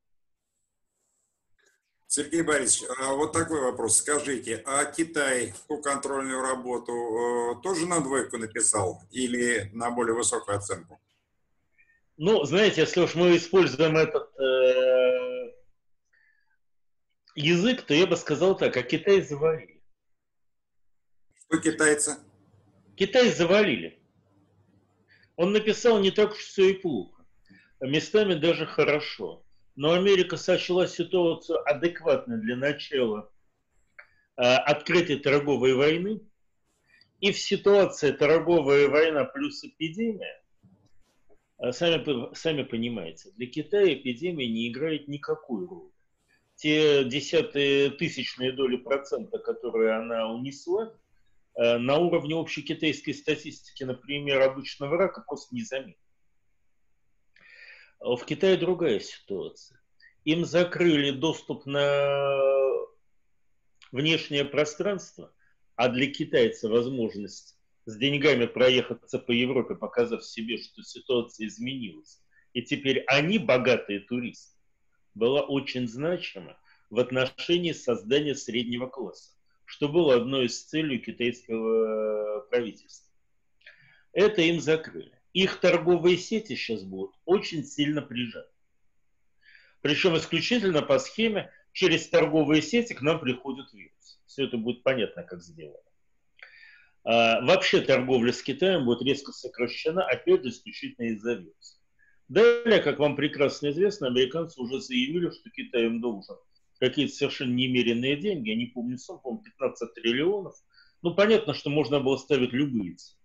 Сергей 2.10 2.40
Борисович, 2.40 2.88
а 2.98 3.12
вот 3.12 3.34
такой 3.34 3.60
вопрос. 3.60 3.98
Скажите, 3.98 4.62
а 4.64 4.86
Китай 4.86 5.52
ту 5.68 5.82
контрольную 5.82 6.40
работу 6.40 6.92
э, 6.92 7.62
тоже 7.62 7.86
на 7.86 8.00
двойку 8.00 8.38
написал 8.38 9.02
или 9.10 9.68
на 9.74 9.90
более 9.90 10.14
высокую 10.14 10.56
оценку? 10.56 10.98
Ну, 12.16 12.42
знаете, 12.44 12.80
если 12.80 13.02
уж 13.02 13.14
мы 13.14 13.36
используем 13.36 13.98
этот 13.98 14.26
э, 14.40 15.52
язык, 17.34 17.82
то 17.82 17.92
я 17.92 18.06
бы 18.06 18.16
сказал 18.16 18.56
так, 18.56 18.74
а 18.78 18.82
Китай 18.82 19.20
завалили. 19.20 19.82
Что 21.34 21.58
китайцы? 21.58 22.16
Китай 22.96 23.30
завалили. 23.30 23.98
Он 25.36 25.52
написал 25.52 26.00
не 26.00 26.10
так 26.10 26.32
уж 26.32 26.38
все 26.38 26.70
и 26.70 26.74
плохо. 26.74 27.22
Местами 27.80 28.32
даже 28.32 28.64
хорошо 28.64 29.44
но 29.78 29.92
Америка 29.92 30.36
сочла 30.36 30.88
ситуацию 30.88 31.60
адекватной 31.64 32.38
для 32.38 32.56
начала 32.56 33.30
э, 34.36 34.42
открытой 34.42 35.20
торговой 35.20 35.74
войны. 35.74 36.20
И 37.20 37.30
в 37.30 37.38
ситуации 37.38 38.10
торговая 38.10 38.88
война 38.88 39.24
плюс 39.24 39.62
эпидемия, 39.62 40.42
э, 41.60 41.70
сами, 41.70 42.34
сами 42.34 42.64
понимаете, 42.64 43.30
для 43.36 43.46
Китая 43.46 43.94
эпидемия 43.94 44.48
не 44.48 44.68
играет 44.68 45.06
никакую 45.06 45.68
роль. 45.68 45.90
Те 46.56 47.04
десятые 47.04 47.90
тысячные 47.90 48.50
доли 48.50 48.78
процента, 48.78 49.38
которые 49.38 49.92
она 49.92 50.28
унесла, 50.28 50.92
э, 51.54 51.78
на 51.78 51.98
уровне 51.98 52.34
общей 52.34 52.62
китайской 52.62 53.12
статистики, 53.12 53.84
например, 53.84 54.42
обычного 54.42 54.96
рака, 54.96 55.22
просто 55.24 55.54
незаметны. 55.54 56.07
В 58.00 58.24
Китае 58.24 58.56
другая 58.56 59.00
ситуация. 59.00 59.80
Им 60.24 60.44
закрыли 60.44 61.10
доступ 61.10 61.66
на 61.66 62.48
внешнее 63.90 64.44
пространство, 64.44 65.32
а 65.74 65.88
для 65.88 66.12
китайца 66.12 66.68
возможность 66.68 67.58
с 67.86 67.96
деньгами 67.96 68.46
проехаться 68.46 69.18
по 69.18 69.32
Европе, 69.32 69.74
показав 69.74 70.24
себе, 70.24 70.58
что 70.58 70.82
ситуация 70.82 71.46
изменилась, 71.46 72.20
и 72.52 72.62
теперь 72.62 73.02
они 73.06 73.38
богатые 73.38 74.00
туристы, 74.00 74.56
была 75.14 75.42
очень 75.42 75.88
значима 75.88 76.58
в 76.90 77.00
отношении 77.00 77.72
создания 77.72 78.34
среднего 78.34 78.86
класса, 78.86 79.32
что 79.64 79.88
было 79.88 80.16
одной 80.16 80.46
из 80.46 80.62
целей 80.64 80.98
китайского 80.98 82.40
правительства. 82.50 83.10
Это 84.12 84.42
им 84.42 84.60
закрыли. 84.60 85.17
Их 85.32 85.60
торговые 85.60 86.16
сети 86.16 86.56
сейчас 86.56 86.82
будут 86.82 87.14
очень 87.24 87.64
сильно 87.64 88.02
прижаты. 88.02 88.48
Причем 89.80 90.16
исключительно 90.16 90.82
по 90.82 90.98
схеме 90.98 91.50
через 91.72 92.08
торговые 92.08 92.62
сети 92.62 92.94
к 92.94 93.02
нам 93.02 93.20
приходит 93.20 93.72
вирус. 93.72 94.20
Все 94.26 94.44
это 94.44 94.56
будет 94.56 94.82
понятно, 94.82 95.22
как 95.22 95.42
сделано. 95.42 95.78
А, 97.04 97.40
вообще 97.42 97.80
торговля 97.80 98.32
с 98.32 98.42
Китаем 98.42 98.84
будет 98.84 99.02
резко 99.02 99.32
сокращена, 99.32 100.04
опять 100.04 100.42
же, 100.42 100.50
исключительно 100.50 101.06
из-за 101.06 101.34
вируса. 101.34 101.78
Далее, 102.28 102.80
как 102.80 102.98
вам 102.98 103.16
прекрасно 103.16 103.70
известно, 103.70 104.08
американцы 104.08 104.60
уже 104.60 104.80
заявили, 104.80 105.30
что 105.30 105.48
Китай 105.50 105.86
им 105.86 106.00
должен 106.00 106.36
какие-то 106.78 107.14
совершенно 107.14 107.54
немеренные 107.54 108.16
деньги, 108.16 108.50
я 108.50 108.56
не 108.56 108.66
помню 108.66 108.98
сам, 108.98 109.20
по-моему, 109.20 109.42
15 109.44 109.94
триллионов. 109.94 110.54
Ну, 111.02 111.14
понятно, 111.14 111.54
что 111.54 111.70
можно 111.70 112.00
было 112.00 112.16
ставить 112.16 112.52
любые 112.52 112.96
цены, 112.96 113.17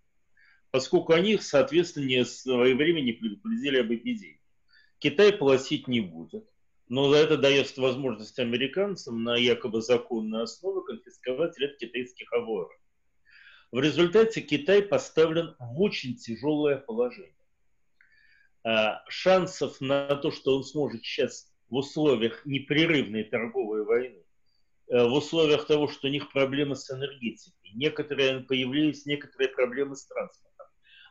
поскольку 0.74 1.12
они 1.12 1.38
соответственно, 1.38 2.06
не 2.06 2.24
своевременно 2.24 3.04
не 3.04 3.12
предупредили 3.12 3.78
об 3.78 3.94
эпидемии. 3.94 4.40
Китай 4.98 5.32
платить 5.32 5.86
не 5.86 6.00
будет, 6.00 6.50
но 6.88 7.08
за 7.10 7.18
это 7.18 7.36
дает 7.36 7.76
возможность 7.76 8.40
американцам 8.40 9.22
на 9.22 9.36
якобы 9.36 9.82
законной 9.82 10.42
основе 10.42 10.84
конфисковать 10.84 11.56
ряд 11.60 11.76
китайских 11.76 12.32
оборот. 12.32 12.72
В 13.70 13.78
результате 13.78 14.40
Китай 14.40 14.82
поставлен 14.82 15.54
в 15.60 15.80
очень 15.80 16.16
тяжелое 16.16 16.78
положение. 16.78 17.36
А, 18.64 19.04
шансов 19.08 19.80
на 19.80 20.16
то, 20.16 20.32
что 20.32 20.56
он 20.56 20.64
сможет 20.64 21.04
сейчас 21.04 21.54
в 21.70 21.76
условиях 21.76 22.44
непрерывной 22.44 23.22
торговой 23.22 23.84
войны, 23.84 24.24
э, 24.88 25.04
в 25.04 25.12
условиях 25.12 25.68
того, 25.68 25.86
что 25.86 26.08
у 26.08 26.10
них 26.10 26.32
проблемы 26.32 26.74
с 26.74 26.90
энергетикой, 26.90 27.70
некоторые 27.74 28.40
появились 28.40 29.06
некоторые 29.06 29.50
проблемы 29.50 29.94
с 29.94 30.04
транспортом. 30.06 30.53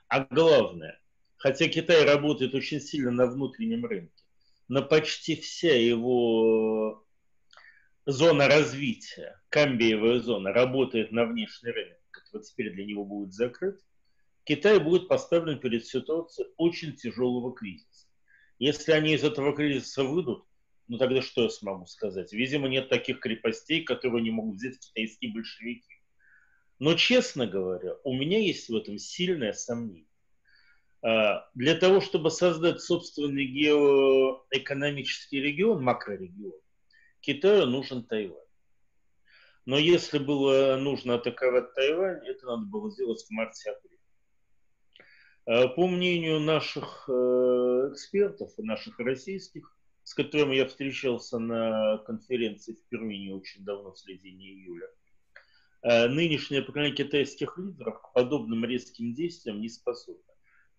А 0.07 0.25
главное, 0.25 0.99
хотя 1.37 1.67
Китай 1.67 2.05
работает 2.05 2.53
очень 2.53 2.79
сильно 2.79 3.11
на 3.11 3.25
внутреннем 3.25 3.85
рынке, 3.85 4.23
но 4.67 4.81
почти 4.81 5.35
вся 5.35 5.75
его 5.75 7.05
зона 8.05 8.47
развития, 8.47 9.41
камбиевая 9.49 10.19
зона, 10.19 10.51
работает 10.51 11.11
на 11.11 11.25
внешний 11.25 11.71
рынок, 11.71 11.97
который 12.11 12.43
теперь 12.43 12.73
для 12.73 12.85
него 12.85 13.05
будет 13.05 13.33
закрыт, 13.33 13.79
Китай 14.43 14.79
будет 14.79 15.07
поставлен 15.07 15.59
перед 15.59 15.85
ситуацией 15.85 16.49
очень 16.57 16.95
тяжелого 16.95 17.53
кризиса. 17.53 18.07
Если 18.59 18.91
они 18.91 19.13
из 19.13 19.23
этого 19.23 19.55
кризиса 19.55 20.03
выйдут, 20.03 20.45
ну 20.87 20.97
тогда 20.97 21.21
что 21.21 21.43
я 21.43 21.49
смогу 21.49 21.85
сказать? 21.85 22.33
Видимо, 22.33 22.67
нет 22.67 22.89
таких 22.89 23.19
крепостей, 23.19 23.83
которые 23.83 24.21
не 24.21 24.31
могут 24.31 24.57
взять 24.57 24.79
китайские 24.79 25.33
большевики. 25.33 25.92
Но, 26.79 26.95
честно 26.95 27.47
говоря, 27.47 27.95
у 28.03 28.13
меня 28.13 28.39
есть 28.39 28.69
в 28.69 28.75
этом 28.75 28.97
сильное 28.97 29.53
сомнение. 29.53 30.07
А, 31.01 31.49
для 31.53 31.75
того, 31.75 32.01
чтобы 32.01 32.31
создать 32.31 32.81
собственный 32.81 33.45
геоэкономический 33.45 35.41
регион, 35.41 35.83
макрорегион, 35.83 36.59
Китаю 37.21 37.65
нужен 37.65 38.03
Тайвань. 38.03 38.39
Но 39.65 39.77
если 39.77 40.17
было 40.17 40.75
нужно 40.77 41.15
атаковать 41.15 41.73
Тайвань, 41.73 42.25
это 42.27 42.45
надо 42.45 42.65
было 42.65 42.91
сделать 42.91 43.23
в 43.23 43.29
марте-апреле. 43.31 43.99
А, 45.45 45.67
по 45.67 45.87
мнению 45.87 46.39
наших 46.39 47.05
э, 47.09 47.89
экспертов, 47.91 48.51
наших 48.57 48.97
российских, 48.99 49.75
с 50.03 50.13
которыми 50.13 50.55
я 50.55 50.67
встречался 50.67 51.39
на 51.39 51.97
конференции 51.99 52.73
в 52.73 52.83
Пермине 52.87 53.35
очень 53.35 53.63
давно, 53.63 53.91
в 53.91 53.99
середине 53.99 54.51
июля, 54.51 54.87
нынешнее 55.83 56.61
поколение 56.61 56.95
китайских 56.95 57.57
лидеров 57.57 58.01
к 58.01 58.13
подобным 58.13 58.65
резким 58.65 59.13
действиям 59.13 59.61
не 59.61 59.69
способно 59.69 60.23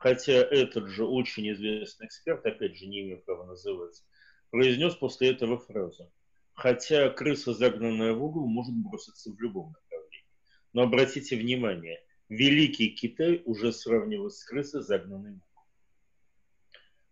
хотя 0.05 0.33
этот 0.35 0.89
же 0.89 1.07
очень 1.07 1.51
известный 1.53 2.07
эксперт, 2.09 2.45
опять 2.45 2.77
же, 2.77 2.85
не 2.85 3.01
имею 3.01 3.23
права 3.23 3.47
называть, 3.47 4.03
произнес 4.51 4.95
после 4.95 5.31
этого 5.31 5.59
фразу. 5.59 6.13
Хотя 6.53 7.09
крыса, 7.09 7.55
загнанная 7.55 8.13
в 8.13 8.23
угол, 8.23 8.47
может 8.47 8.75
броситься 8.75 9.33
в 9.33 9.41
любом 9.41 9.73
направлении. 9.73 10.29
Но 10.75 10.83
обратите 10.83 11.37
внимание, 11.37 12.05
Великий 12.29 12.91
Китай 12.91 13.41
уже 13.47 13.73
сравнивают 13.73 14.35
с 14.35 14.45
крысой, 14.45 14.83
загнанной 14.83 15.33
в 15.33 15.37
угол. 15.37 15.65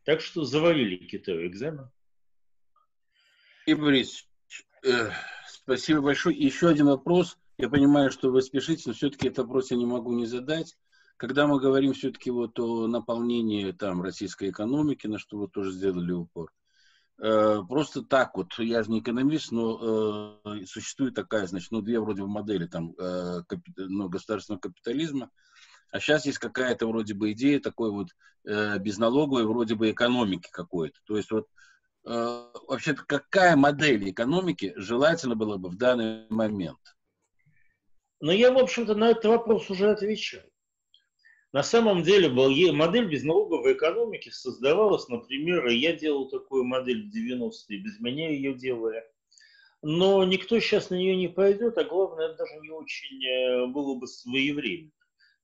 Так 0.04 0.20
что 0.20 0.44
завалили 0.44 0.96
Китаю 0.96 1.46
экзамен. 1.46 1.90
И 3.64 3.72
Борис, 3.72 4.28
э, 4.84 5.08
спасибо 5.48 6.02
большое. 6.02 6.36
Еще 6.36 6.68
один 6.68 6.86
вопрос. 6.88 7.38
Я 7.62 7.68
понимаю, 7.68 8.10
что 8.10 8.30
вы 8.30 8.42
спешите, 8.42 8.82
но 8.86 8.92
все-таки 8.92 9.28
этот 9.28 9.46
вопрос 9.46 9.70
я 9.70 9.76
не 9.76 9.86
могу 9.86 10.12
не 10.12 10.26
задать 10.26 10.76
когда 11.22 11.46
мы 11.46 11.60
говорим 11.60 11.92
все-таки 11.92 12.32
вот 12.32 12.58
о 12.58 12.88
наполнении 12.88 13.70
там 13.70 14.02
российской 14.02 14.50
экономики, 14.50 15.06
на 15.06 15.20
что 15.20 15.38
вы 15.38 15.46
тоже 15.46 15.70
сделали 15.70 16.10
упор, 16.10 16.52
э, 17.18 17.60
просто 17.68 18.02
так 18.02 18.36
вот, 18.36 18.58
я 18.58 18.82
же 18.82 18.90
не 18.90 18.98
экономист, 18.98 19.52
но 19.52 20.40
э, 20.44 20.64
существует 20.66 21.14
такая, 21.14 21.46
значит, 21.46 21.70
ну, 21.70 21.80
две 21.80 22.00
вроде 22.00 22.22
бы 22.22 22.28
модели 22.28 22.66
там 22.66 22.96
э, 22.98 23.42
ну, 23.76 24.08
государственного 24.08 24.62
капитализма, 24.62 25.30
а 25.92 26.00
сейчас 26.00 26.26
есть 26.26 26.38
какая-то 26.38 26.88
вроде 26.88 27.14
бы 27.14 27.30
идея 27.30 27.60
такой 27.60 27.92
вот 27.92 28.08
безналоговой 28.44 29.46
вроде 29.46 29.76
бы 29.76 29.92
экономики 29.92 30.48
какой-то. 30.50 30.98
То 31.04 31.16
есть 31.16 31.30
вот 31.30 31.46
вообще-то 32.02 33.04
какая 33.06 33.54
модель 33.54 34.10
экономики 34.10 34.72
желательно 34.74 35.36
было 35.36 35.58
бы 35.58 35.68
в 35.68 35.76
данный 35.76 36.26
момент? 36.28 36.80
Ну, 38.22 38.30
я, 38.30 38.52
в 38.52 38.58
общем-то, 38.58 38.94
на 38.94 39.10
этот 39.10 39.24
вопрос 39.24 39.68
уже 39.68 39.90
отвечаю. 39.90 40.48
На 41.52 41.64
самом 41.64 42.04
деле 42.04 42.28
модель 42.28 43.10
безналоговой 43.10 43.72
экономики 43.72 44.28
создавалась, 44.28 45.08
например, 45.08 45.66
я 45.66 45.92
делал 45.92 46.28
такую 46.28 46.62
модель 46.62 47.10
в 47.10 47.12
90-е, 47.12 47.78
без 47.78 47.98
меня 47.98 48.30
ее 48.30 48.54
делали. 48.54 49.02
Но 49.82 50.22
никто 50.22 50.60
сейчас 50.60 50.90
на 50.90 50.94
нее 50.94 51.16
не 51.16 51.26
пойдет, 51.26 51.76
а 51.76 51.82
главное, 51.82 52.28
это 52.28 52.36
даже 52.38 52.60
не 52.60 52.70
очень 52.70 53.26
э, 53.26 53.66
было 53.66 53.96
бы 53.96 54.06
своевременно. 54.06 54.92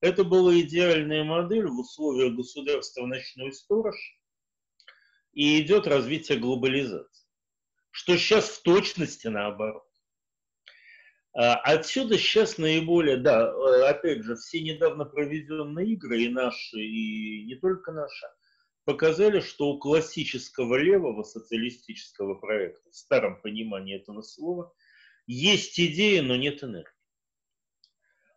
Это 0.01 0.23
была 0.23 0.57
идеальная 0.61 1.25
модель 1.25 1.67
в 1.67 1.81
условиях 1.81 2.37
государства 2.37 3.07
ночной 3.07 3.53
сторож, 3.53 3.97
и 5.33 5.61
идет 5.61 5.89
развитие 5.89 6.39
глобализации. 6.39 7.27
Что 7.91 8.17
сейчас 8.17 8.49
в 8.49 8.63
точности 8.63 9.27
наоборот. 9.27 9.88
А, 11.41 11.55
отсюда 11.55 12.19
сейчас 12.19 12.59
наиболее, 12.59 13.17
да, 13.17 13.47
э, 13.47 13.83
опять 13.85 14.25
же, 14.25 14.35
все 14.35 14.61
недавно 14.61 15.05
проведенные 15.05 15.93
игры, 15.93 16.23
и 16.23 16.29
наши, 16.29 16.81
и 16.81 17.45
не 17.45 17.55
только 17.55 17.93
наши, 17.93 18.27
показали, 18.85 19.39
что 19.39 19.69
у 19.69 19.79
классического 19.79 20.75
левого 20.75 21.23
социалистического 21.23 22.35
проекта, 22.35 22.91
в 22.91 22.97
старом 22.97 23.41
понимании 23.41 23.95
этого 23.95 24.23
слова, 24.23 24.75
есть 25.29 25.79
идея, 25.79 26.23
но 26.23 26.35
нет 26.35 26.65
энергии. 26.65 26.91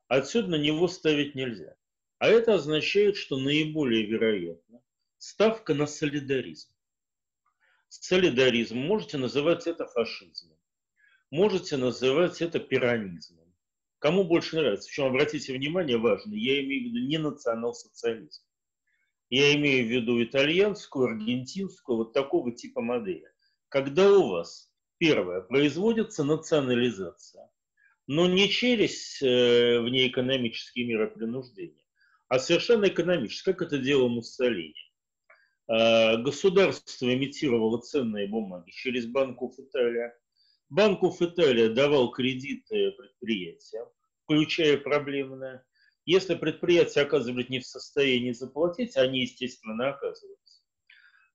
Отсюда 0.07 0.49
на 0.49 0.59
него 0.59 0.87
ставить 0.87 1.33
нельзя. 1.33 1.73
А 2.19 2.27
это 2.27 2.53
означает, 2.53 3.17
что 3.17 3.39
наиболее 3.39 4.05
вероятно 4.05 4.79
ставка 5.17 5.73
на 5.73 5.87
солидаризм. 5.87 6.69
Солидаризм, 7.87 8.77
можете 8.77 9.17
называть 9.17 9.65
это 9.65 9.87
фашизмом 9.87 10.60
можете 11.31 11.77
называть 11.77 12.41
это 12.41 12.59
пиранизмом. 12.59 13.41
Кому 13.99 14.23
больше 14.23 14.57
нравится. 14.57 14.87
Причем, 14.87 15.05
обратите 15.05 15.53
внимание, 15.53 15.97
важно, 15.97 16.33
я 16.35 16.63
имею 16.63 16.83
в 16.83 16.85
виду 16.87 17.07
не 17.07 17.17
национал-социализм. 17.17 18.43
Я 19.29 19.55
имею 19.55 19.87
в 19.87 19.89
виду 19.89 20.21
итальянскую, 20.21 21.05
аргентинскую, 21.07 21.97
вот 21.99 22.13
такого 22.13 22.51
типа 22.51 22.81
модели. 22.81 23.29
Когда 23.69 24.11
у 24.11 24.27
вас, 24.27 24.73
первое, 24.97 25.41
производится 25.41 26.23
национализация, 26.23 27.49
но 28.07 28.27
не 28.27 28.49
через 28.49 29.21
э, 29.21 29.79
внеэкономические 29.79 30.85
меры 30.85 31.09
принуждения, 31.11 31.85
а 32.27 32.39
совершенно 32.39 32.89
экономически, 32.89 33.45
как 33.45 33.61
это 33.61 33.77
делал 33.77 34.09
Муссолини. 34.09 34.73
Э, 35.69 36.17
государство 36.17 37.13
имитировало 37.13 37.79
ценные 37.79 38.27
бумаги 38.27 38.71
через 38.71 39.05
Банков 39.05 39.53
Италия, 39.59 40.13
Банков 40.71 41.21
Италия 41.21 41.67
давал 41.67 42.11
кредиты 42.11 42.91
предприятиям, 42.91 43.89
включая 44.23 44.77
проблемные. 44.77 45.65
Если 46.05 46.33
предприятия 46.33 47.01
оказывались 47.01 47.49
не 47.49 47.59
в 47.59 47.65
состоянии 47.65 48.31
заплатить, 48.31 48.95
они, 48.95 49.23
естественно, 49.23 49.89
оказываются. 49.89 50.63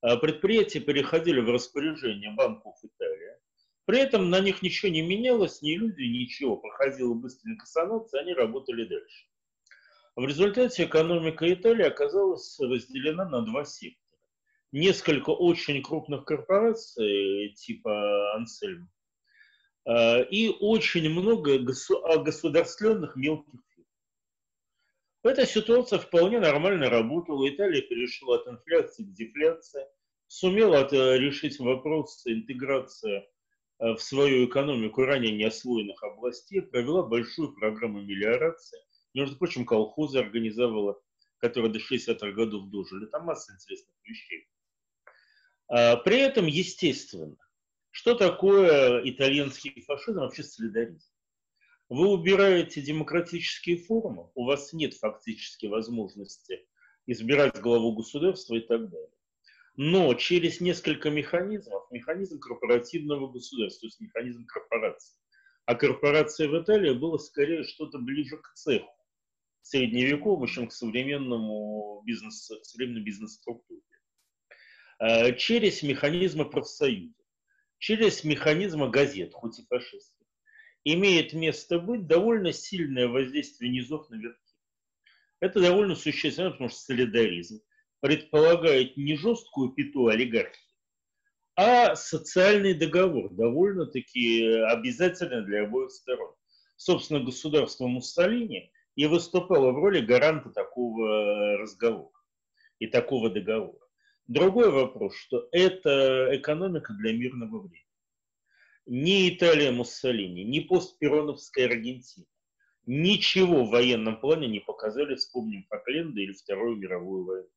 А 0.00 0.16
предприятия 0.16 0.80
переходили 0.80 1.40
в 1.40 1.50
распоряжение 1.50 2.30
Банков 2.30 2.76
Италия. 2.82 3.38
При 3.84 3.98
этом 3.98 4.30
на 4.30 4.40
них 4.40 4.62
ничего 4.62 4.90
не 4.90 5.02
менялось, 5.02 5.60
ни 5.60 5.76
люди, 5.76 6.04
ничего. 6.04 6.56
Проходила 6.56 7.12
быстренько 7.12 7.66
санация, 7.66 8.22
они 8.22 8.32
работали 8.32 8.86
дальше. 8.86 9.26
В 10.16 10.24
результате 10.24 10.84
экономика 10.84 11.52
Италии 11.52 11.84
оказалась 11.84 12.58
разделена 12.58 13.28
на 13.28 13.42
два 13.42 13.66
сектора. 13.66 14.18
Несколько 14.72 15.28
очень 15.28 15.82
крупных 15.82 16.24
корпораций 16.24 17.52
типа 17.54 18.34
Ансельм 18.34 18.88
и 19.88 20.54
очень 20.60 21.08
много 21.10 21.58
государственных 21.58 23.14
мелких. 23.16 23.60
Эта 25.22 25.46
ситуация 25.46 25.98
вполне 25.98 26.40
нормально 26.40 26.88
работала. 26.88 27.48
Италия 27.48 27.82
перешла 27.82 28.36
от 28.36 28.48
инфляции 28.48 29.04
к 29.04 29.12
дефляции, 29.12 29.84
сумела 30.28 30.88
решить 31.16 31.58
вопрос 31.58 32.22
интеграции 32.26 33.28
э, 33.78 33.92
в 33.94 33.98
свою 33.98 34.46
экономику 34.46 35.04
ранее 35.04 35.36
не 35.36 35.44
освоенных 35.44 36.02
областей, 36.02 36.62
провела 36.62 37.02
большую 37.02 37.54
программу 37.54 38.02
мелиорации– 38.02 38.78
между 39.16 39.38
прочим, 39.38 39.64
колхозы 39.64 40.18
организовала, 40.18 41.00
которые 41.38 41.72
до 41.72 41.78
60-х 41.78 42.32
годов 42.32 42.68
дожили. 42.68 43.06
Там 43.06 43.24
масса 43.24 43.54
интересных 43.54 43.96
вещей. 44.04 44.46
При 45.68 46.18
этом, 46.18 46.46
естественно, 46.46 47.36
что 47.96 48.14
такое 48.14 49.00
итальянский 49.08 49.80
фашизм, 49.80 50.18
вообще 50.18 50.42
солидаризм? 50.42 51.08
Вы 51.88 52.08
убираете 52.10 52.82
демократические 52.82 53.78
формы, 53.78 54.28
у 54.34 54.44
вас 54.44 54.74
нет 54.74 54.92
фактически 54.92 55.64
возможности 55.64 56.66
избирать 57.06 57.58
главу 57.58 57.92
государства 57.92 58.54
и 58.54 58.60
так 58.60 58.90
далее. 58.90 59.08
Но 59.76 60.12
через 60.12 60.60
несколько 60.60 61.08
механизмов, 61.08 61.90
механизм 61.90 62.38
корпоративного 62.38 63.32
государства, 63.32 63.80
то 63.80 63.86
есть 63.86 64.00
механизм 64.00 64.44
корпорации, 64.44 65.16
а 65.64 65.74
корпорация 65.74 66.48
в 66.48 66.62
Италии 66.62 66.92
была 66.92 67.16
скорее 67.16 67.64
что-то 67.64 67.98
ближе 67.98 68.36
к 68.36 68.52
цеху 68.56 68.92
средневековому, 69.62 70.46
чем 70.48 70.68
к 70.68 70.72
современному 70.72 72.02
бизнес, 72.04 72.50
современной 72.62 73.00
бизнес-структуре. 73.00 73.80
Э, 74.98 75.34
через 75.34 75.82
механизмы 75.82 76.44
профсоюза, 76.44 77.14
через 77.78 78.24
механизмы 78.24 78.90
газет, 78.90 79.32
хоть 79.32 79.58
и 79.58 79.66
фашистских, 79.66 80.26
имеет 80.84 81.32
место 81.32 81.78
быть 81.78 82.06
довольно 82.06 82.52
сильное 82.52 83.08
воздействие 83.08 83.70
низов 83.70 84.08
на 84.10 84.16
верхи. 84.16 84.38
Это 85.40 85.60
довольно 85.60 85.94
существенно, 85.94 86.50
потому 86.50 86.70
что 86.70 86.78
солидаризм 86.78 87.60
предполагает 88.00 88.96
не 88.96 89.16
жесткую 89.16 89.72
пету 89.72 90.06
олигархии, 90.08 90.74
а 91.56 91.96
социальный 91.96 92.74
договор, 92.74 93.32
довольно-таки 93.34 94.44
обязательный 94.44 95.44
для 95.44 95.64
обоих 95.64 95.90
сторон. 95.90 96.34
Собственно, 96.76 97.20
государство 97.20 97.86
Муссолини 97.86 98.70
и 98.94 99.06
выступала 99.06 99.72
в 99.72 99.76
роли 99.76 100.00
гаранта 100.00 100.50
такого 100.50 101.56
разговора 101.56 102.12
и 102.78 102.86
такого 102.86 103.30
договора. 103.30 103.85
Другой 104.28 104.70
вопрос, 104.70 105.16
что 105.16 105.48
это 105.52 106.28
экономика 106.32 106.92
для 106.94 107.12
мирного 107.12 107.60
времени. 107.60 107.86
Ни 108.86 109.28
Италия 109.30 109.70
Муссолини, 109.70 110.44
ни 110.44 110.60
постпероновская 110.60 111.66
Аргентина 111.66 112.26
ничего 112.86 113.64
в 113.64 113.70
военном 113.70 114.18
плане 114.20 114.46
не 114.48 114.60
показали, 114.60 115.16
вспомним 115.16 115.66
Фокленда 115.68 116.20
или 116.20 116.32
Вторую 116.32 116.76
мировую 116.76 117.24
войну. 117.24 117.48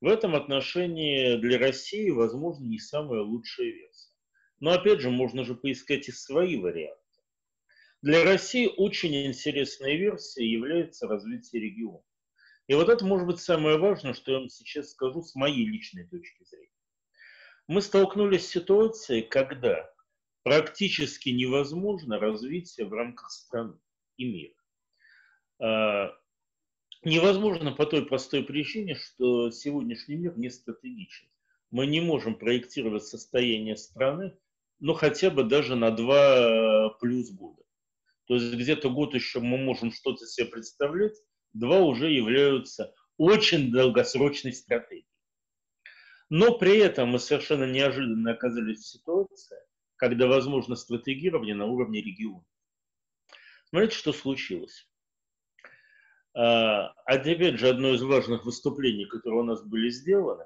В 0.00 0.06
этом 0.06 0.34
отношении 0.34 1.36
для 1.36 1.58
России, 1.58 2.10
возможно, 2.10 2.64
не 2.64 2.78
самая 2.78 3.22
лучшая 3.22 3.68
версия. 3.68 4.12
Но 4.60 4.72
опять 4.72 5.00
же, 5.00 5.10
можно 5.10 5.44
же 5.44 5.54
поискать 5.54 6.08
и 6.08 6.12
свои 6.12 6.56
варианты. 6.56 7.00
Для 8.02 8.24
России 8.24 8.70
очень 8.76 9.26
интересной 9.26 9.96
версией 9.96 10.52
является 10.52 11.08
развитие 11.08 11.62
региона. 11.62 12.02
И 12.68 12.74
вот 12.74 12.88
это 12.88 13.04
может 13.04 13.26
быть 13.26 13.40
самое 13.40 13.78
важное, 13.78 14.14
что 14.14 14.32
я 14.32 14.38
вам 14.38 14.48
сейчас 14.48 14.90
скажу 14.90 15.22
с 15.22 15.34
моей 15.34 15.66
личной 15.66 16.06
точки 16.08 16.44
зрения. 16.44 16.70
Мы 17.68 17.80
столкнулись 17.80 18.46
с 18.46 18.50
ситуацией, 18.50 19.22
когда 19.22 19.88
практически 20.42 21.30
невозможно 21.30 22.18
развитие 22.18 22.86
в 22.86 22.92
рамках 22.92 23.30
страны 23.30 23.78
и 24.16 24.24
мира. 24.24 24.54
А, 25.60 26.12
невозможно 27.04 27.72
по 27.72 27.86
той 27.86 28.06
простой 28.06 28.44
причине, 28.44 28.94
что 28.94 29.50
сегодняшний 29.50 30.16
мир 30.16 30.36
не 30.38 30.50
стратегичен. 30.50 31.28
Мы 31.70 31.86
не 31.86 32.00
можем 32.00 32.36
проектировать 32.36 33.04
состояние 33.04 33.76
страны, 33.76 34.36
ну 34.78 34.94
хотя 34.94 35.30
бы 35.30 35.44
даже 35.44 35.74
на 35.74 35.90
два 35.90 36.90
плюс 37.00 37.30
года. 37.30 37.62
То 38.26 38.34
есть 38.34 38.54
где-то 38.54 38.90
год 38.90 39.14
еще 39.14 39.40
мы 39.40 39.56
можем 39.56 39.92
что-то 39.92 40.26
себе 40.26 40.46
представлять, 40.46 41.16
два 41.58 41.80
уже 41.80 42.10
являются 42.10 42.94
очень 43.16 43.70
долгосрочной 43.70 44.52
стратегией. 44.52 45.06
Но 46.28 46.58
при 46.58 46.78
этом 46.78 47.10
мы 47.10 47.18
совершенно 47.18 47.64
неожиданно 47.64 48.32
оказались 48.32 48.80
в 48.80 48.88
ситуации, 48.88 49.58
когда 49.96 50.26
возможно 50.26 50.74
стратегирование 50.74 51.54
на 51.54 51.66
уровне 51.66 52.00
региона. 52.00 52.44
Смотрите, 53.68 53.96
что 53.96 54.12
случилось. 54.12 54.88
А, 56.34 56.88
опять 57.04 57.58
же, 57.58 57.68
одно 57.68 57.94
из 57.94 58.02
важных 58.02 58.44
выступлений, 58.44 59.06
которые 59.06 59.40
у 59.40 59.44
нас 59.44 59.62
были 59.62 59.88
сделаны, 59.88 60.44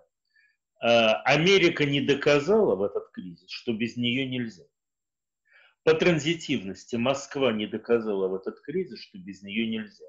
а, 0.81 1.14
Америка 1.23 1.85
не 1.85 2.01
доказала 2.01 2.77
в 2.77 2.83
этот 2.83 3.11
кризис, 3.11 3.51
что 3.51 3.73
без 3.73 3.96
нее 3.96 4.27
нельзя. 4.27 4.64
По 5.83 5.94
транзитивности 5.94 6.96
Москва 6.96 7.53
не 7.53 7.66
доказала 7.66 8.29
в 8.29 8.35
этот 8.35 8.61
кризис, 8.61 9.01
что 9.01 9.18
без 9.18 9.42
нее 9.42 9.66
нельзя. 9.66 10.07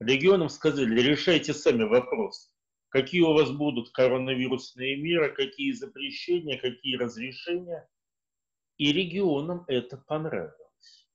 Регионам 0.00 0.48
сказали, 0.48 1.00
решайте 1.00 1.52
сами 1.52 1.82
вопрос, 1.82 2.52
какие 2.88 3.22
у 3.22 3.32
вас 3.32 3.50
будут 3.50 3.90
коронавирусные 3.90 4.96
меры, 4.96 5.34
какие 5.34 5.72
запрещения, 5.72 6.58
какие 6.58 6.96
разрешения. 6.96 7.88
И 8.76 8.92
регионам 8.92 9.64
это 9.66 9.96
понравилось. 9.96 11.08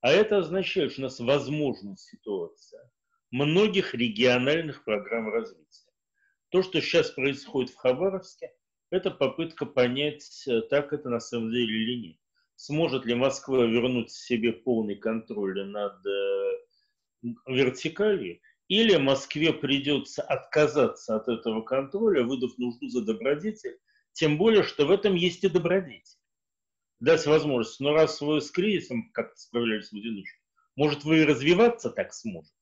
А 0.00 0.10
это 0.12 0.38
означает, 0.38 0.92
что 0.92 1.02
у 1.02 1.04
нас 1.04 1.20
возможна 1.20 1.96
ситуация 1.98 2.90
многих 3.30 3.94
региональных 3.94 4.84
программ 4.84 5.28
развития. 5.28 5.92
То, 6.50 6.62
что 6.62 6.80
сейчас 6.80 7.10
происходит 7.10 7.70
в 7.70 7.76
Хабаровске, 7.76 8.52
это 8.90 9.10
попытка 9.10 9.66
понять, 9.66 10.48
так 10.68 10.92
это 10.92 11.08
на 11.10 11.20
самом 11.20 11.52
деле 11.52 11.72
или 11.72 12.08
нет. 12.08 12.16
Сможет 12.56 13.06
ли 13.06 13.14
Москва 13.14 13.64
вернуть 13.64 14.10
себе 14.10 14.52
полный 14.52 14.96
контроль 14.96 15.64
над 15.66 16.04
э, 16.04 16.59
вертикалью? 17.46 18.40
Или 18.68 18.96
Москве 18.96 19.52
придется 19.52 20.22
отказаться 20.22 21.16
от 21.16 21.28
этого 21.28 21.62
контроля, 21.62 22.22
выдав 22.22 22.56
нужду 22.56 22.88
за 22.88 23.02
добродетель, 23.04 23.78
тем 24.12 24.38
более, 24.38 24.62
что 24.62 24.86
в 24.86 24.90
этом 24.90 25.14
есть 25.14 25.42
и 25.42 25.48
добродетель. 25.48 26.18
Дать 27.00 27.26
возможность, 27.26 27.80
но 27.80 27.92
раз 27.92 28.20
вы 28.20 28.40
с 28.40 28.50
кризисом 28.50 29.10
как-то 29.12 29.36
справлялись 29.36 29.90
в 29.90 29.96
одиночку, 29.96 30.38
может, 30.76 31.04
вы 31.04 31.20
и 31.20 31.24
развиваться 31.24 31.90
так 31.90 32.12
сможете. 32.12 32.54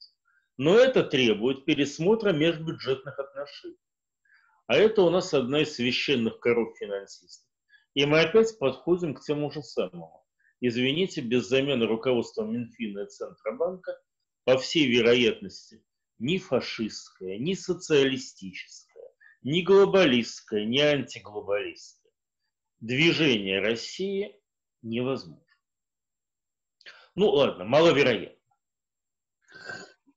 Но 0.56 0.76
это 0.76 1.04
требует 1.04 1.64
пересмотра 1.64 2.32
межбюджетных 2.32 3.18
отношений. 3.18 3.76
А 4.66 4.76
это 4.76 5.02
у 5.02 5.10
нас 5.10 5.32
одна 5.34 5.62
из 5.62 5.74
священных 5.74 6.40
коров 6.40 6.76
финансистов. 6.78 7.48
И 7.94 8.06
мы 8.06 8.20
опять 8.20 8.58
подходим 8.58 9.14
к 9.14 9.24
тому 9.24 9.50
же 9.50 9.62
самому. 9.62 10.24
Извините, 10.60 11.20
без 11.20 11.48
замены 11.48 11.86
руководства 11.86 12.44
Минфина 12.44 13.00
и 13.00 13.06
Центробанка, 13.06 13.98
по 14.48 14.56
всей 14.56 14.86
вероятности, 14.86 15.84
ни 16.18 16.38
фашистская, 16.38 17.36
ни 17.36 17.52
социалистическая, 17.52 19.12
ни 19.42 19.60
глобалистская, 19.60 20.64
ни 20.64 20.78
антиглобалистская 20.78 22.10
движение 22.80 23.60
России 23.60 24.34
невозможно. 24.80 25.44
Ну 27.14 27.28
ладно, 27.28 27.66
маловероятно. 27.66 28.38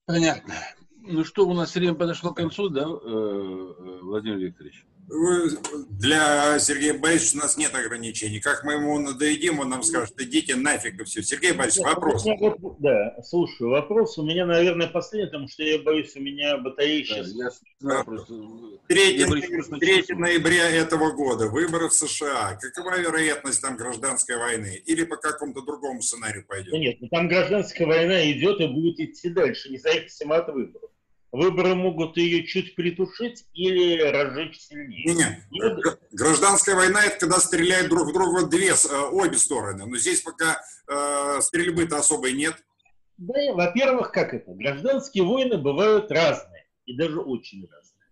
Понятно. 0.06 0.56
Ну 0.96 1.26
что, 1.26 1.46
у 1.46 1.54
нас 1.54 1.76
время 1.76 1.96
подошло 1.96 2.32
к 2.32 2.38
концу, 2.38 2.70
да, 2.70 2.84
э, 2.84 2.86
э, 2.86 4.00
Владимир 4.02 4.38
Викторович? 4.38 4.86
Для 5.12 6.58
Сергея 6.60 6.93
Борисовича 6.93 7.38
у 7.38 7.41
нас 7.41 7.58
нет 7.58 7.76
ограничений. 7.76 8.39
Как 8.39 8.63
мы 8.63 8.74
ему 8.74 8.97
надоедим, 8.97 9.60
он 9.60 9.69
нам 9.69 9.84
скажет, 9.84 10.19
идите 10.21 10.56
нафиг 10.56 11.02
и 11.02 11.04
все. 11.04 11.21
Сергей 11.21 11.52
Борисович, 11.52 11.86
вопрос. 11.86 12.26
Да, 12.80 13.21
слушаю. 13.21 13.71
Вопрос 13.71 14.17
у 14.17 14.24
меня, 14.24 14.45
наверное, 14.45 14.88
последний, 14.88 15.28
потому 15.28 15.50
что 15.50 15.63
я 15.63 15.80
боюсь, 15.80 16.15
у 16.15 16.21
меня 16.21 16.58
батарея 16.58 17.04
сейчас... 17.04 17.34
Да, 17.82 18.06
3, 18.88 19.26
3 19.26 20.15
ноября 20.15 20.69
этого 20.69 21.12
года, 21.12 21.47
выборы 21.47 21.89
в 21.89 21.93
США. 21.93 22.58
Какова 22.62 22.97
вероятность 22.97 23.62
там 23.62 23.76
гражданской 23.76 24.38
войны? 24.38 24.82
Или 24.86 25.04
по 25.04 25.17
какому-то 25.17 25.62
другому 25.62 26.02
сценарию 26.02 26.45
пойдет? 26.47 26.74
Нет, 26.74 26.97
ну 27.02 27.10
там 27.10 27.28
гражданская 27.28 27.86
война 27.86 28.32
идет 28.32 28.62
и 28.62 28.67
будет 28.67 29.00
идти 29.00 29.30
дальше, 29.30 29.69
независимо 29.69 30.38
от 30.38 30.47
выборов. 30.54 30.90
Выборы 31.32 31.76
могут 31.76 32.17
ее 32.17 32.46
чуть 32.46 32.76
притушить 32.76 33.46
или 33.54 34.02
разжечь 34.02 34.60
сильнее. 34.60 35.06
Не, 35.06 35.13
не. 35.52 35.72
Гражданская 36.12 36.76
война– 36.76 37.04
это 37.06 37.20
когда 37.20 37.39
стреляют 37.39 37.89
друг 37.89 38.10
в 38.10 38.13
друга 38.13 38.48
две, 38.48 38.72
э, 38.72 39.00
обе 39.12 39.38
стороны. 39.38 39.86
Но 39.86 39.96
здесь 39.96 40.22
пока 40.22 40.62
э, 40.88 41.41
стрельбы-то 41.41 41.98
особой 41.98 42.34
нет. 42.34 42.56
Да, 43.17 43.54
во-первых, 43.54 44.12
как 44.12 44.34
это? 44.34 44.52
Гражданские 44.52 45.24
войны 45.24 45.58
бывают 45.58 46.12
разные, 46.12 46.67
и 46.86 46.98
даже 46.98 47.22
очень 47.22 47.65
разные. 47.65 48.08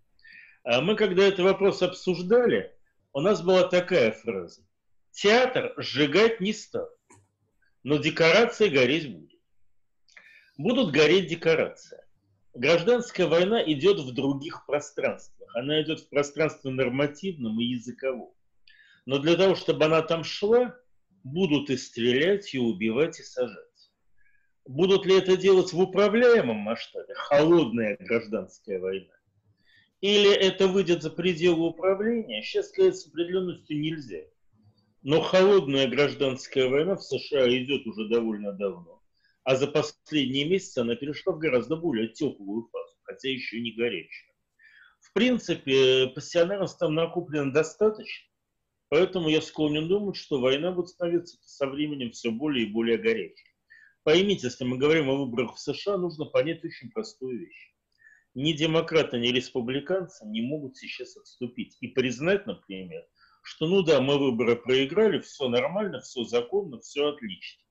А 0.64 0.80
мы, 0.80 0.96
когда 0.96 1.24
этот 1.24 1.40
вопрос 1.40 1.82
обсуждали, 1.82 2.74
у 3.12 3.20
нас 3.20 3.42
была 3.42 3.64
такая 3.64 4.12
фраза. 4.12 4.62
Театр 5.10 5.74
сжигать 5.76 6.40
не 6.40 6.54
стал, 6.54 6.88
но 7.82 7.98
декорации 7.98 8.68
гореть 8.68 9.12
будет. 9.12 9.40
Будут 10.56 10.92
гореть 10.92 11.26
декорации. 11.26 11.98
Гражданская 12.54 13.28
война 13.28 13.62
идет 13.62 14.00
в 14.00 14.12
других 14.12 14.66
пространствах. 14.66 15.54
Она 15.54 15.80
идет 15.82 16.00
в 16.00 16.08
пространстве 16.08 16.70
нормативном 16.70 17.60
и 17.60 17.64
языковом. 17.64 18.34
Но 19.06 19.18
для 19.18 19.36
того, 19.36 19.54
чтобы 19.54 19.84
она 19.84 20.02
там 20.02 20.24
шла, 20.24 20.76
будут 21.22 21.70
и 21.70 21.76
стрелять, 21.76 22.52
и 22.54 22.58
убивать, 22.58 23.20
и 23.20 23.22
сажать. 23.22 23.56
Будут 24.66 25.06
ли 25.06 25.16
это 25.16 25.36
делать 25.36 25.72
в 25.72 25.80
управляемом 25.80 26.56
масштабе? 26.56 27.14
Холодная 27.14 27.96
гражданская 27.98 28.80
война. 28.80 29.14
Или 30.00 30.32
это 30.32 30.66
выйдет 30.66 31.02
за 31.02 31.10
пределы 31.10 31.68
управления? 31.68 32.42
Сейчас 32.42 32.68
сказать 32.68 32.96
с 32.96 33.06
определенностью 33.06 33.78
нельзя. 33.78 34.24
Но 35.02 35.20
холодная 35.20 35.88
гражданская 35.88 36.68
война 36.68 36.96
в 36.96 37.02
США 37.02 37.48
идет 37.48 37.86
уже 37.86 38.08
довольно 38.08 38.52
давно. 38.52 38.99
А 39.44 39.56
за 39.56 39.66
последние 39.66 40.48
месяцы 40.48 40.78
она 40.78 40.96
перешла 40.96 41.32
в 41.32 41.38
гораздо 41.38 41.76
более 41.76 42.08
теплую 42.08 42.68
фазу, 42.70 42.96
хотя 43.02 43.28
еще 43.28 43.60
не 43.60 43.72
горячую. 43.72 44.30
В 45.00 45.12
принципе, 45.12 46.08
пассионаров 46.08 46.76
там 46.76 46.94
накоплено 46.94 47.52
достаточно, 47.52 48.28
поэтому 48.90 49.28
я 49.28 49.40
склонен 49.40 49.88
думать, 49.88 50.16
что 50.16 50.40
война 50.40 50.72
будет 50.72 50.90
становиться 50.90 51.38
со 51.42 51.66
временем 51.66 52.10
все 52.12 52.30
более 52.30 52.66
и 52.66 52.70
более 52.70 52.98
горячей. 52.98 53.50
Поймите, 54.02 54.46
если 54.46 54.64
мы 54.64 54.78
говорим 54.78 55.10
о 55.10 55.16
выборах 55.16 55.56
в 55.56 55.60
США, 55.60 55.96
нужно 55.96 56.26
понять 56.26 56.64
очень 56.64 56.90
простую 56.90 57.40
вещь. 57.40 57.74
Ни 58.34 58.52
демократы, 58.52 59.18
ни 59.18 59.28
республиканцы 59.28 60.24
не 60.26 60.42
могут 60.42 60.76
сейчас 60.76 61.16
отступить 61.16 61.76
и 61.80 61.88
признать, 61.88 62.46
например, 62.46 63.04
что 63.42 63.66
ну 63.66 63.82
да, 63.82 64.00
мы 64.00 64.18
выборы 64.18 64.56
проиграли, 64.56 65.18
все 65.20 65.48
нормально, 65.48 66.00
все 66.00 66.24
законно, 66.24 66.78
все 66.80 67.08
отлично. 67.08 67.62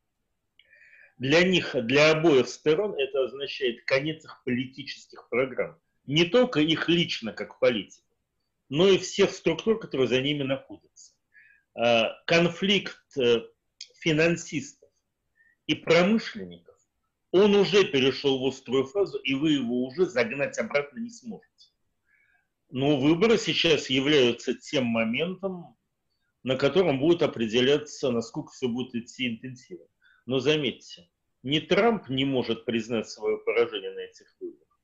Для 1.19 1.43
них, 1.43 1.75
для 1.85 2.11
обоих 2.11 2.47
сторон 2.47 2.95
это 2.97 3.25
означает 3.25 3.83
конец 3.83 4.23
их 4.23 4.41
политических 4.45 5.27
программ. 5.29 5.77
Не 6.05 6.23
только 6.23 6.61
их 6.61 6.87
лично, 6.87 7.33
как 7.33 7.59
политиков, 7.59 8.17
но 8.69 8.87
и 8.87 8.97
всех 8.97 9.31
структур, 9.31 9.79
которые 9.79 10.07
за 10.07 10.21
ними 10.21 10.43
находятся. 10.43 11.13
А, 11.75 12.15
конфликт 12.25 13.17
э, 13.17 13.41
финансистов 13.99 14.89
и 15.67 15.75
промышленников, 15.75 16.75
он 17.31 17.53
уже 17.53 17.83
перешел 17.83 18.39
в 18.39 18.47
острую 18.47 18.85
фазу, 18.85 19.19
и 19.19 19.33
вы 19.33 19.51
его 19.51 19.85
уже 19.85 20.05
загнать 20.05 20.57
обратно 20.57 20.99
не 20.99 21.09
сможете. 21.09 21.49
Но 22.71 22.97
выборы 22.97 23.37
сейчас 23.37 23.89
являются 23.89 24.53
тем 24.53 24.85
моментом, 24.85 25.75
на 26.43 26.55
котором 26.55 26.99
будет 26.99 27.23
определяться, 27.23 28.09
насколько 28.09 28.53
все 28.53 28.69
будет 28.69 28.95
идти 28.95 29.27
интенсивно. 29.27 29.85
Но 30.29 30.37
заметьте, 30.37 31.09
ни 31.41 31.57
Трамп 31.57 32.07
не 32.07 32.23
может 32.23 32.63
признать 32.63 33.09
свое 33.09 33.39
поражение 33.39 33.89
на 33.89 34.01
этих 34.01 34.31
выборах, 34.39 34.79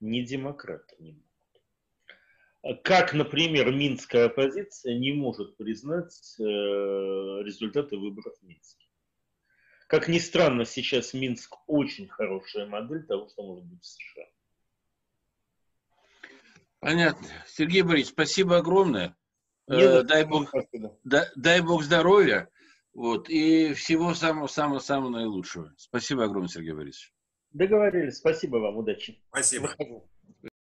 ни 0.00 0.22
демократы 0.22 0.96
не 0.98 1.12
могут. 1.12 2.82
Как, 2.82 3.14
например, 3.14 3.70
минская 3.70 4.26
оппозиция 4.26 4.98
не 4.98 5.12
может 5.12 5.56
признать 5.56 6.34
э, 6.40 6.42
результаты 6.42 7.96
выборов 7.98 8.36
в 8.40 8.42
Минске. 8.42 8.88
Как 9.86 10.08
ни 10.08 10.18
странно, 10.18 10.64
сейчас 10.64 11.14
Минск 11.14 11.54
очень 11.68 12.08
хорошая 12.08 12.66
модель 12.66 13.06
того, 13.06 13.28
что 13.28 13.44
может 13.44 13.66
быть 13.66 13.84
в 13.84 13.86
США. 13.86 14.26
Понятно. 16.80 17.28
Сергей 17.46 17.82
Борисович, 17.82 18.14
спасибо 18.14 18.56
огромное. 18.56 19.16
Э, 19.68 20.02
дай, 20.02 20.24
бог, 20.24 20.52
дай, 21.04 21.26
дай 21.36 21.60
Бог 21.60 21.84
здоровья. 21.84 22.50
Вот, 22.92 23.28
и 23.28 23.72
всего 23.74 24.14
самого-самого-самого 24.14 25.10
наилучшего. 25.10 25.72
Спасибо 25.76 26.24
огромное, 26.24 26.48
Сергей 26.48 26.72
Борисович. 26.72 27.12
Договорились. 27.52 28.16
Спасибо 28.16 28.56
вам. 28.56 28.76
Удачи. 28.78 29.22
Спасибо. 29.28 29.62
Выхожу. 29.62 30.08